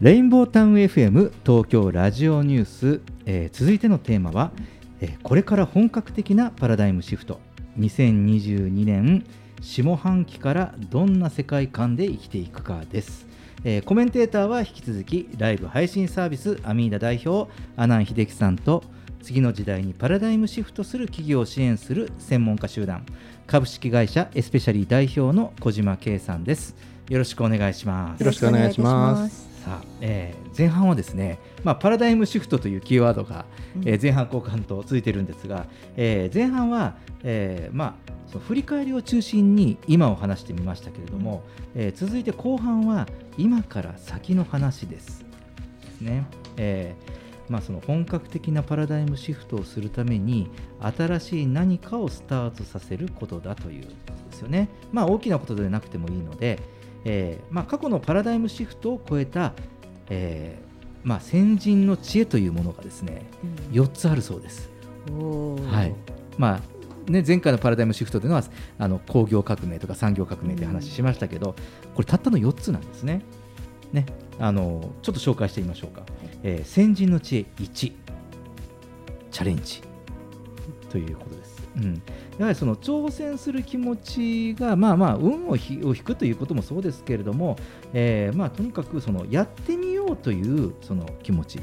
[0.00, 4.52] レインボータウン FM 東京ラジオニュース、えー続いてのテーマは、
[5.00, 7.40] えーこれから本格的なパラダイムシフト。
[7.78, 9.24] 2022年
[9.60, 13.26] 下半期からどんな世界観で生きていくかです、
[13.64, 18.82] えーコメンテーターは引き続きライブ配信サービスアミーダ代表阿南秀樹さんと
[19.22, 23.04] 次の時代にパラダイムシフトする企業を支援する専門家集団
[23.46, 26.76] 株式会社エスペシャリー代表の小島圭さんです。
[27.08, 28.20] よろしくお願いします。
[28.20, 29.49] よろしくお願いします。
[29.64, 33.44] さあ、えー前半はですね、まあ、パラダイムシフトというキーワードが、
[33.84, 41.42] えー前半後半と続いているんですが、えー前半は、えーまあ、その振り返りを中心に今を話してみましたけれども、
[41.74, 43.06] えー続いて後半は
[43.38, 45.24] 今から先の話です。
[45.84, 46.26] ですね。
[46.56, 50.48] えーまあ、その本格的なパラダイムシフトをするために
[50.96, 54.68] 新しい何かをスタートさせることだということですよね。
[54.92, 56.60] まあ、大きなことでなくてもいいので、
[57.04, 59.54] えーまあ、過去のパラダイムシフトを超えた、
[60.08, 60.70] えー
[61.02, 63.22] まあ、先人の知恵というものがですね
[63.72, 64.70] 4つあるそうです。
[65.08, 65.94] はい
[66.36, 66.60] まあ
[67.10, 68.44] ね、前回のパラダイムシフトというのは
[68.78, 71.56] あの工業革命とか産業革命という話しましたけど、
[71.94, 73.22] これたったの4つなんですね。
[73.92, 74.06] ね
[74.38, 76.02] あのちょっと紹介してみましょうか。
[76.42, 79.82] えー先人の知恵1チャレンジ
[80.88, 81.39] ということです。
[81.76, 82.02] うん、
[82.38, 87.56] やはりその挑戦する気持ちがまあまあ運を引くということもそうですけれども、
[87.92, 91.60] えーまあ、とにかくそのやってみようというその気持ち。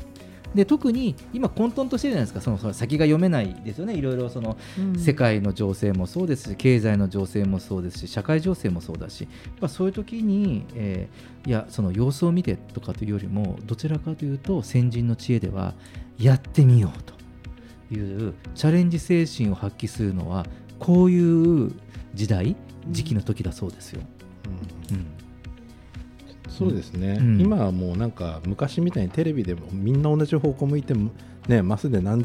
[0.55, 2.41] で特に今混沌としてるじゃないですか。
[2.41, 3.95] その先が読めないですよね。
[3.95, 4.97] いろいろそのうん。
[4.97, 9.23] 世界の情勢もそうですし経済の情勢もそうですし社会情勢もそうだし。
[9.23, 15.75] やっぱそういう時に、えーいやその様子を見てとかというよりもどちらかというと先人の知恵では
[16.19, 17.13] やってみようと
[17.91, 20.45] いうチャレンジ精神を発揮するのは
[20.79, 21.71] こういう
[22.13, 22.55] 時代
[22.89, 24.01] 時期の時だそうですよ。
[24.91, 25.05] うん。
[26.49, 27.41] そうですね、うん。
[27.41, 31.11] 今はもうなんか昔みたいにテレビでもみんな同じ方向向いても
[31.47, 32.23] ねマスで何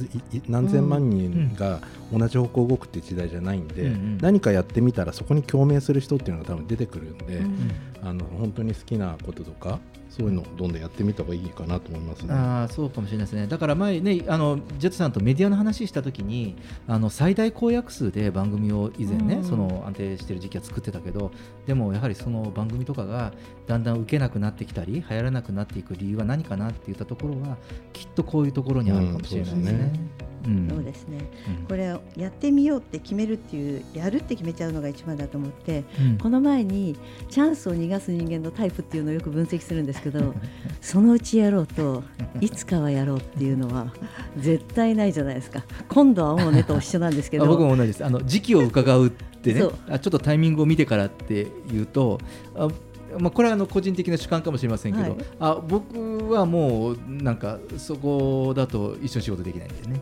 [0.48, 1.80] 何千万人が
[2.12, 4.18] 同じ方向動くっていう時代じゃないんで、うんうん。
[4.18, 7.70] 何かやってみたらそこに共鳴する人っていうのが多分出てくるんで、うん
[8.04, 9.78] あの本当に好きなこととか
[10.10, 12.34] そういうのをどんどんやってみた方がいいかなと思いますね。
[12.34, 16.56] あーそうかもしれないですね、だから前ね、あのジェットさんとメディアの話したときに、
[16.86, 19.44] あの最大公約数で番組を以前ね、うん。
[19.44, 21.30] その安定してる時期は作ってたけど、
[21.66, 23.32] でもやはりその番組とかが
[23.66, 27.56] だんだん受けなくなってきたり、流行らなくなっていく理由は何かなって言ったところは、
[27.94, 30.12] きっとこういうところにあるかもしれないですね。
[30.46, 30.68] うん。
[30.68, 31.18] そうですね、
[31.60, 31.66] うん。
[31.66, 36.18] これをやってみようって決めるっていうやるって決めちゃうのが一番だと思って、うん。
[36.18, 36.96] この前に
[37.28, 40.34] チャンスを逃がす人間のタイプっていうのをよく分析するんですけど
[40.80, 42.02] そのうちやろうと
[42.40, 43.92] いつかはやろうっていうのは
[44.36, 45.64] 絶対ないじゃないですか。
[45.88, 47.44] 今度はもうねと一緒なんですけど。
[47.44, 48.04] あ僕も同じです。
[48.04, 49.62] あの時期を伺うってね。
[49.88, 52.18] あちょっとタイミングを見てからっていうと
[52.54, 52.68] あ、
[53.18, 55.20] まあ、これはあの個人的な主観かもしれませんけど、はい。
[55.40, 60.00] あ僕はもうなんかそこだと一緒に仕事できないんでね。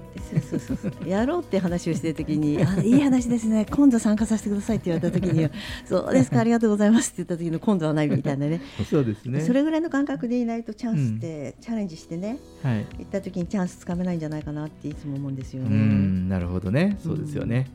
[0.49, 0.93] そうそうそう。
[1.09, 3.67] やろうって話をしてるときにあいい話ですね。
[3.71, 5.51] 今度参加させてくださいって言われたときには
[5.85, 8.61] そうですかありがとうございますって言ったときの今度はないみたいなね。
[8.89, 9.41] そうですね。
[9.41, 12.87] それぐらいの感覚でいないとチャンスって、チャレンジしてねはい。
[12.99, 15.71] 行った時にチャンスつかめないんじゃないかなっていつも思うんですようね。
[15.77, 16.99] んなるほどね。
[17.03, 17.67] そうですよね。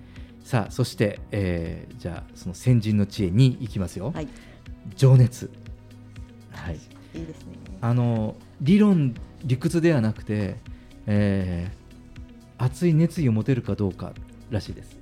[0.43, 4.11] さあそして、えーじゃあその先人の知恵に行きますよ。
[4.13, 4.27] はい、
[4.95, 5.49] 情熱。
[6.51, 6.75] はい。
[6.75, 7.53] いいですね。
[7.81, 10.55] あの理論理屈ではなくて、
[11.05, 11.85] えー
[12.57, 14.13] 熱い熱意を持てるかどうか
[14.49, 14.97] らしいです。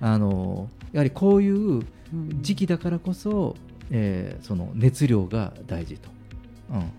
[0.00, 1.84] あのやはりこういう
[2.40, 3.56] 時期だからこそ、
[3.90, 6.08] えーその熱量が大事と、
[6.70, 6.92] うん、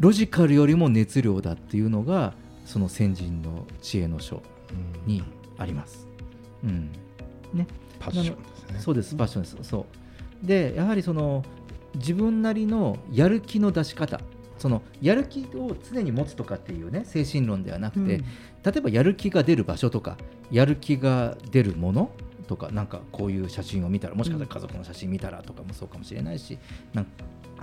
[0.00, 2.34] ロジカルよりも熱量だっていうのが
[2.66, 4.42] その先人の知恵の書
[5.06, 5.22] に
[5.56, 6.06] あります。
[6.64, 6.90] うん
[7.54, 7.66] ね、
[8.00, 9.84] パッションですねそうですパッションですそう
[10.42, 11.44] でやはりその
[11.96, 14.20] 自分なりのやる気の出し方
[14.58, 18.24] そのやる気を常に持つとかっていうね精神論ではなくて、うん。
[18.64, 20.16] 例えばやる気が出る場所とか
[20.50, 22.10] やる気が出るもの
[22.48, 26.58] とかなんかこういう写真を見たらもしかしたら家族の写真見たらとかもそうかもしれないし
[26.92, 27.10] なんか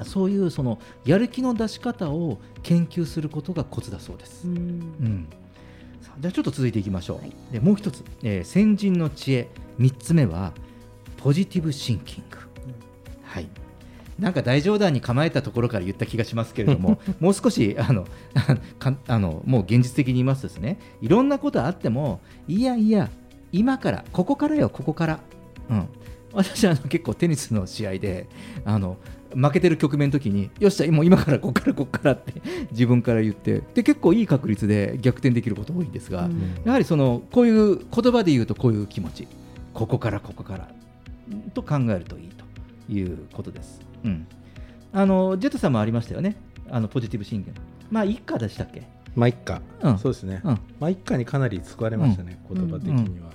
[0.04, 4.48] そういうそのやる気の出し方を研究することがコツだそうです。
[4.48, 4.58] うん。
[4.58, 5.28] うん、
[6.20, 9.50] じゃあちょっと続いていきましょう、でもう一つ、えー先人の知恵。
[9.80, 10.54] 3つ目は
[11.18, 12.38] ポジティブシンキング、
[13.36, 13.48] はい。
[14.18, 18.06] なんか大冗談に構えたところから言った気がしますけれども もう少しあの
[18.80, 23.10] かあのもう現実的に言いますとですねいろんなことあってもいやいや
[23.52, 25.20] 今からここからよここから、
[25.70, 25.88] うん、
[26.32, 28.30] 私はあの結構テニスの試合で
[28.64, 28.96] あの
[29.36, 36.30] 負けてる局面の時によっしゃもう今からここからここからって自分から言ってで結構いい確率で逆転できること多いんですが、
[36.64, 39.28] やはりそのこういう言葉で言うとこういう気持ち。
[39.74, 40.70] ここからここから。
[41.54, 42.28] と考えるといい。
[42.30, 42.35] と
[42.90, 43.82] いうことです。
[44.04, 44.28] うん、
[44.94, 46.36] あのジェットさんもありましたよね。
[46.70, 47.60] あのポジティブシンキング。
[47.92, 48.84] まあ一家でしたっけ？
[49.16, 49.98] まあ一家、うん。
[49.98, 50.60] そうですね、うん。
[50.80, 52.70] まあ一家にかなり救われましたね、うん。
[52.70, 53.32] 言葉的には、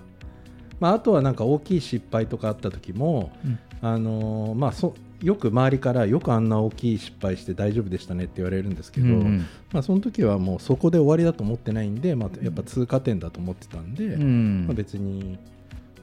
[0.79, 3.59] まあ、あとはなんか大きい失敗とかあった時も、うん。
[3.83, 9.47] あのーまあそよく周りからよくあんな大きい失敗して大丈夫でしたねって言われるんですけど、うんうん。
[9.71, 14.65] まあ、その時はもうそこで終わりだと思ってないんで、まあ、やっぱ通過点だと思ってたんで、うん。
[14.67, 15.39] まあ、別に、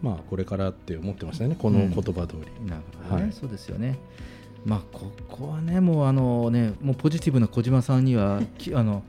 [0.01, 1.55] まあ、これからって思ってましたね。
[1.57, 3.33] この言葉通り、なるほどね、はい。
[3.33, 3.97] そうですよね。
[4.65, 9.03] まあここはねもうあのねもうポジティブな小島さんにはき あの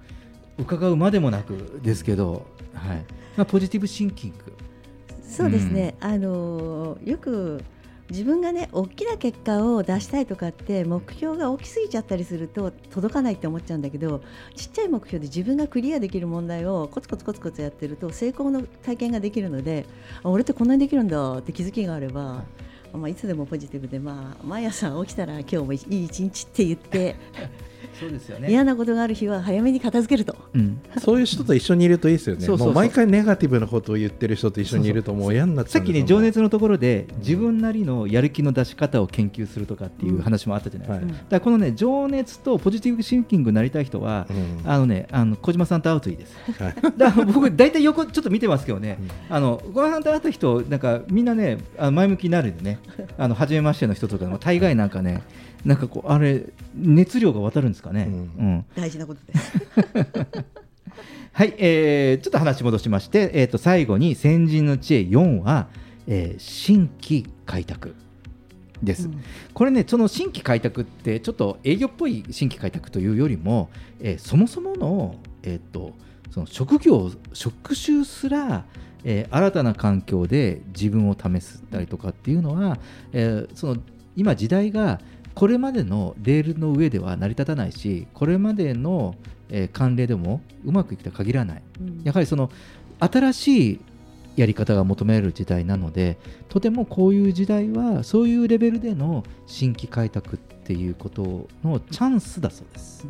[0.56, 3.04] 伺うまでもなくですけど、はい。
[3.36, 4.52] まあポジティブシンキング。
[5.28, 7.62] そうですね、あのーよく
[8.10, 14.22] 自分がね大きな結果を出したいとかって目標が大きすぎちゃったりすると届かないって思っちゃうんだけど
[14.56, 19.84] ちっちゃい目標で自分がクリアできる問題をコツコツコツコツやってると成功の体験ができるので
[20.22, 22.44] あ俺ってこんなにできるんだって気づきがあれば、
[22.94, 27.16] まあ、いつでもポジティブで、まあ、毎朝起きたら今日もいい一日って言って
[27.98, 28.48] そうですよね。
[28.50, 30.36] 嫌なことがある日は早めに片付けると。
[30.54, 30.80] うん。
[30.98, 32.42] そういう人と一緒にいるといいですよね。
[32.46, 32.66] そうそうそう。
[32.68, 41.06] もう毎回ネガティブなことを言ってる人と一緒にいるともう嫌になっちゃさっきね情熱のところで自分なりのやる気の出し方を研究するとかっていう話もあったじゃないですか。
[41.06, 41.14] はい。
[41.14, 44.70] だからこのね情熱とポジティブシンキングになりたい人は、うん。
[44.70, 46.34] あのねあの小島さんと会うといいです。
[46.62, 46.74] はい。
[46.96, 52.78] だから僕大体横ちょっと見てますけどね、あの小島さんと会った人なんかみんなねあの前向きになるんでね。
[53.16, 55.22] あの初めましての人とかでも大概なんかね
[55.64, 56.44] なんかこうあれ
[56.74, 58.06] 熱量が渡るんですかね。
[58.38, 59.52] うん大事なことです。
[61.32, 65.68] はい、えーちょっと話戻しまして、えー、と最後に先人の知恵4は、
[66.06, 67.94] えー新規開拓
[68.82, 69.08] です、
[69.54, 75.92] これねその新規開拓ってちょっと営業っぽい新規開拓というよりも、えーそもそもの,、えー、と
[76.30, 78.64] その職業職種すら、
[79.04, 82.78] えー新たな環境で自分を試すたりとかっていうのは、
[83.12, 83.76] えーその
[84.16, 85.00] 今時代が
[85.38, 89.14] これまでのレールの上では成り立たないしこれまでの、
[89.50, 92.50] えー慣例でもうまくいくとは限らない、うんやはりその
[92.98, 93.80] 新しい
[94.34, 96.18] やり方が求められる時代なので
[96.48, 103.06] とてもこういう時代はそういうレベルでの新規開拓っていうことのチャンスだそうです。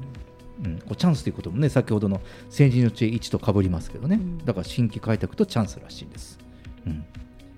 [0.62, 2.20] うん、こうチャンスということもね先ほどの
[2.50, 6.38] 先人の知恵1とかぶりますけどね、うんだから新規開拓とチャンスらしいです。
[6.86, 7.04] うん、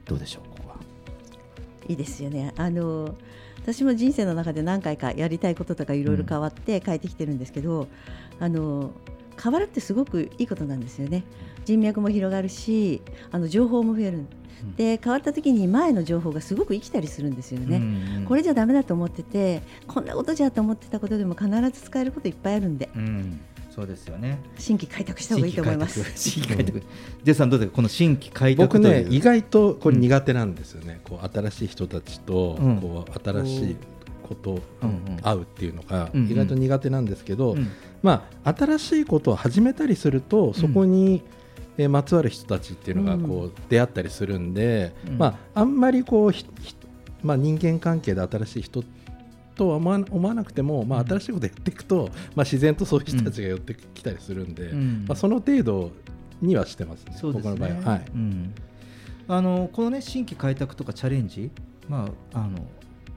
[0.04, 0.76] どうでしょうここは。
[1.88, 2.52] いいですよね。
[2.56, 3.16] あの
[3.62, 7.88] 私も人生の中で何回かやりたいこととかいろいろ変わって変えてきてるんですけど、
[8.38, 8.92] あの
[9.42, 11.24] 変わるってすごくいいことなんですよね。
[11.64, 14.26] 人脈も広がるし、あの情報も増える。
[14.76, 17.76] で変わった時に前の情報がすごく生きたりするんですよね。
[17.76, 17.80] う
[18.20, 23.40] んこれじゃダメだと思ってて、こんなことじゃと思ってたことでも必ず使えることいっぱいあるんで、うん、
[23.70, 24.40] そうですよね。
[24.58, 26.02] 新規開拓した方がいいと思います。
[26.16, 26.80] 新規開拓。
[27.22, 27.76] ジェイさんどうですか？
[27.76, 29.08] この新規開拓僕という。
[29.08, 32.76] ね意外とこれ苦手なんですよね、こう新しい人たちとうん。
[32.78, 33.76] こう新しい
[34.22, 34.60] こと
[35.22, 37.68] 会うっていうのが意外と苦手なんですけど、うん。
[38.02, 41.22] まあ、新しいことを始めたりするとそこに、
[41.76, 45.18] えーまつわる人たちっていうのがこう出会ったりするんで、うん。
[45.18, 46.74] まあ、あんまりこうひひ
[47.22, 48.82] まあ、人間関係で新しい人
[49.60, 55.04] とは思わ思わなくても、まあ、新しいことやっていくと、まあ、自然とそういう人たちが寄ってきたりするんで、うん。
[55.06, 55.90] まあ、その程度
[56.40, 57.90] にはしてますね、僕の場合は。
[57.90, 58.04] はい。
[58.14, 58.54] うん。
[59.28, 61.50] あのこのね新規開拓とかチャレンジ、
[61.90, 62.58] まあ、あの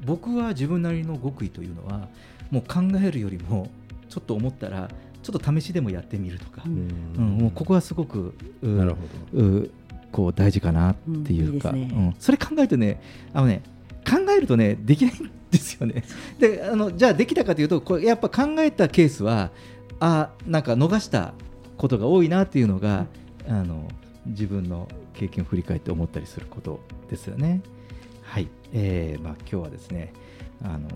[0.05, 2.09] 僕は自分なりの極意というのは
[2.51, 3.71] もう考えるよりも
[4.09, 4.89] ちょっと思ったら
[5.23, 7.37] ちょっと試しでもやってみるとか、うん。
[7.37, 8.95] もうここはすごくうなる
[9.31, 9.71] ほう
[10.11, 11.89] 構大事かなっていうか、うんね。
[11.93, 12.15] うん。
[12.19, 13.01] それ考えるとね
[13.33, 13.63] あのね
[14.05, 16.03] 考えるとねできないんですよね。
[16.39, 19.51] であのじゃあできたかというとこれやっぱ考えたケースは
[19.99, 21.33] あなんか逃した
[21.77, 23.07] ことが多いなっていうのが、
[23.47, 23.87] あの
[24.25, 26.79] 自分の経験を振り返って思ったりすること
[27.09, 27.61] ですよね。
[28.21, 30.13] はい、えーまあ、今日はですね
[30.63, 30.89] あの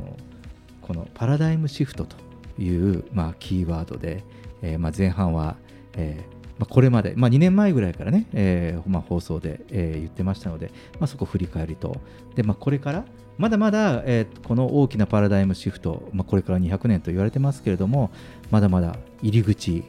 [0.81, 2.15] このパラダイムシフトと
[2.61, 4.23] いう、まあ、キーワードで、
[4.61, 5.57] えーまあ、前半は、
[5.93, 11.97] えーまあ、これまで、まあ、2年前ぐらいからね、えーまあ、放送で、えー言ってましたので、まあ、そこ振り返りと。
[12.35, 13.05] で、まあ、これから
[13.37, 18.11] まだまだ、えーこの大きなパラダイムシフト、まあ、これから200年と言われてますけれども
[18.49, 19.83] まだまだ入り口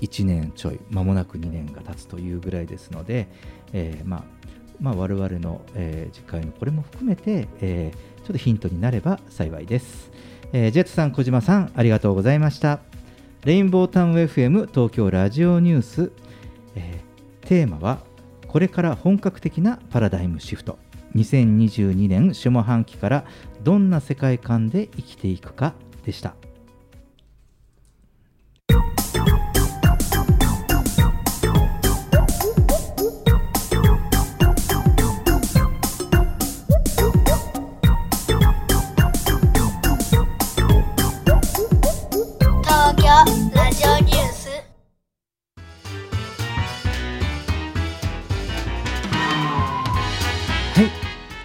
[0.00, 3.28] 1年ちょい間もなく2年が経つというぐらいですので、
[3.72, 4.24] えーまあ
[4.78, 10.10] まあ、我々の、えー次回のこれも含めて、えーちょっとヒントになれば幸いです、
[10.52, 12.85] えージェットさん小島さんありがとうございました。
[13.46, 16.10] レインボータウン FM 東京ラジオニュース、
[16.74, 18.00] えーテーマは
[18.48, 20.80] これから本格的なパラダイムシフト。
[21.14, 23.24] 2022年下半期から
[23.62, 25.74] どんな世界観で生きていくか
[26.04, 26.34] でした。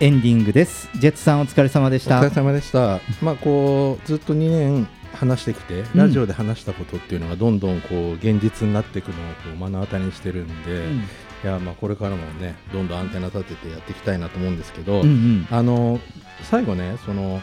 [0.02, 0.90] エンディングです。
[0.96, 2.18] ジェットさんお疲れ様でした。
[2.18, 3.00] お疲れ様でした。
[3.22, 10.98] まあこうずっと2年話してきて、ラジオで話したことっていうのがどんどんこう現実になっていくのをこう目の当たりにしてるんで、ん。
[10.98, 11.02] い
[11.44, 15.48] やまあこれからもねどんどんアンテナ立ててやっていきたいなと思うんですけど、うんうん。
[15.52, 16.00] あの
[16.42, 17.40] 最後ねその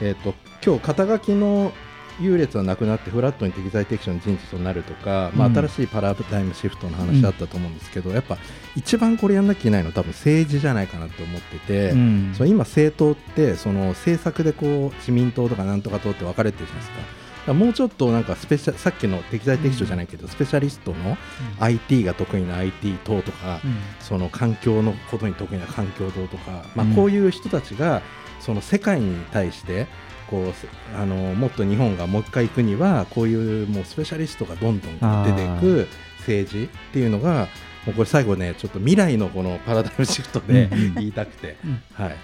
[0.00, 0.32] えっ、と
[0.64, 1.72] 今日肩書きの
[2.20, 8.38] 優劣はなくなってフラットに適材適所の人事となるとか、まあ、うん新しいパラダイムシフトの話だったと思うんですけど、やっぱ
[8.76, 12.34] 一番これやんなきゃいけないのは多分政治じゃないかなって思ってて、うん。
[12.34, 16.98] その今政党ってその政策でこう自民党とかなんとか党って分かれてるじゃないです
[17.46, 17.54] か。
[17.54, 21.16] もうちょっとなんかスペシャさっきの適材適所じゃないけど、スペシャリストの
[21.60, 23.76] IT が得意な IT 党とか、うん。
[24.00, 28.02] その環境のことに得意な環境党とか、まあうん、こういう人たちが
[28.40, 29.86] その世界に対して
[30.30, 37.48] こうせあのもっと日本がもう一回行くにはこういうもうスペシャリストがどんどん出ていく政治っていうのが
[37.86, 41.82] もうこれ最後ねちょっと未来のこのパラダイムシフトで言いたくて、うん。
[41.92, 42.16] はい。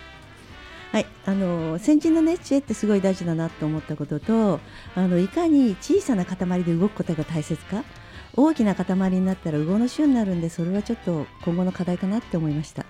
[0.92, 4.60] はい、あの先人のね知恵ってすごい大事だなと思ったことと
[4.94, 7.82] あのいかに小さな塊で動くことが大切か。
[8.36, 12.84] 大きな塊になったら魚の種になるんでそれはちょっと今後の課題かなって思いました。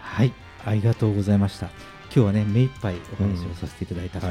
[0.00, 0.32] はい、
[0.64, 1.70] ありがとうございました。
[2.18, 4.26] 今日はね、目いっぱいお話をさせていただいたと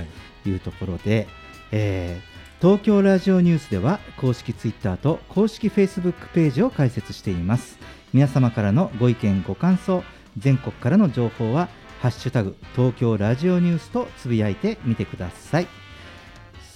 [0.46, 1.26] いうところで、
[1.72, 7.78] えー東京ラジオニュースでは公式ツイッターと公式フェイスブックページを開設しています。
[8.14, 10.04] 皆様からのご意見、ご感想、
[10.40, 11.70] 全国からの情報は、
[12.02, 15.68] ハッシュタグ東京ラジオニュースとつぶやいてみてください。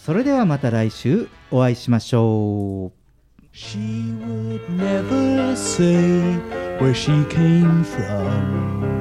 [0.06, 3.56] それではまた来週お会いしましょう。
[3.58, 3.80] She
[4.20, 6.38] would never say
[6.80, 9.01] where she came from.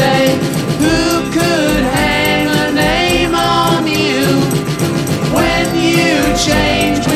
[0.00, 0.26] day.
[0.82, 4.24] Who could hang a name on you
[5.36, 7.09] when you change?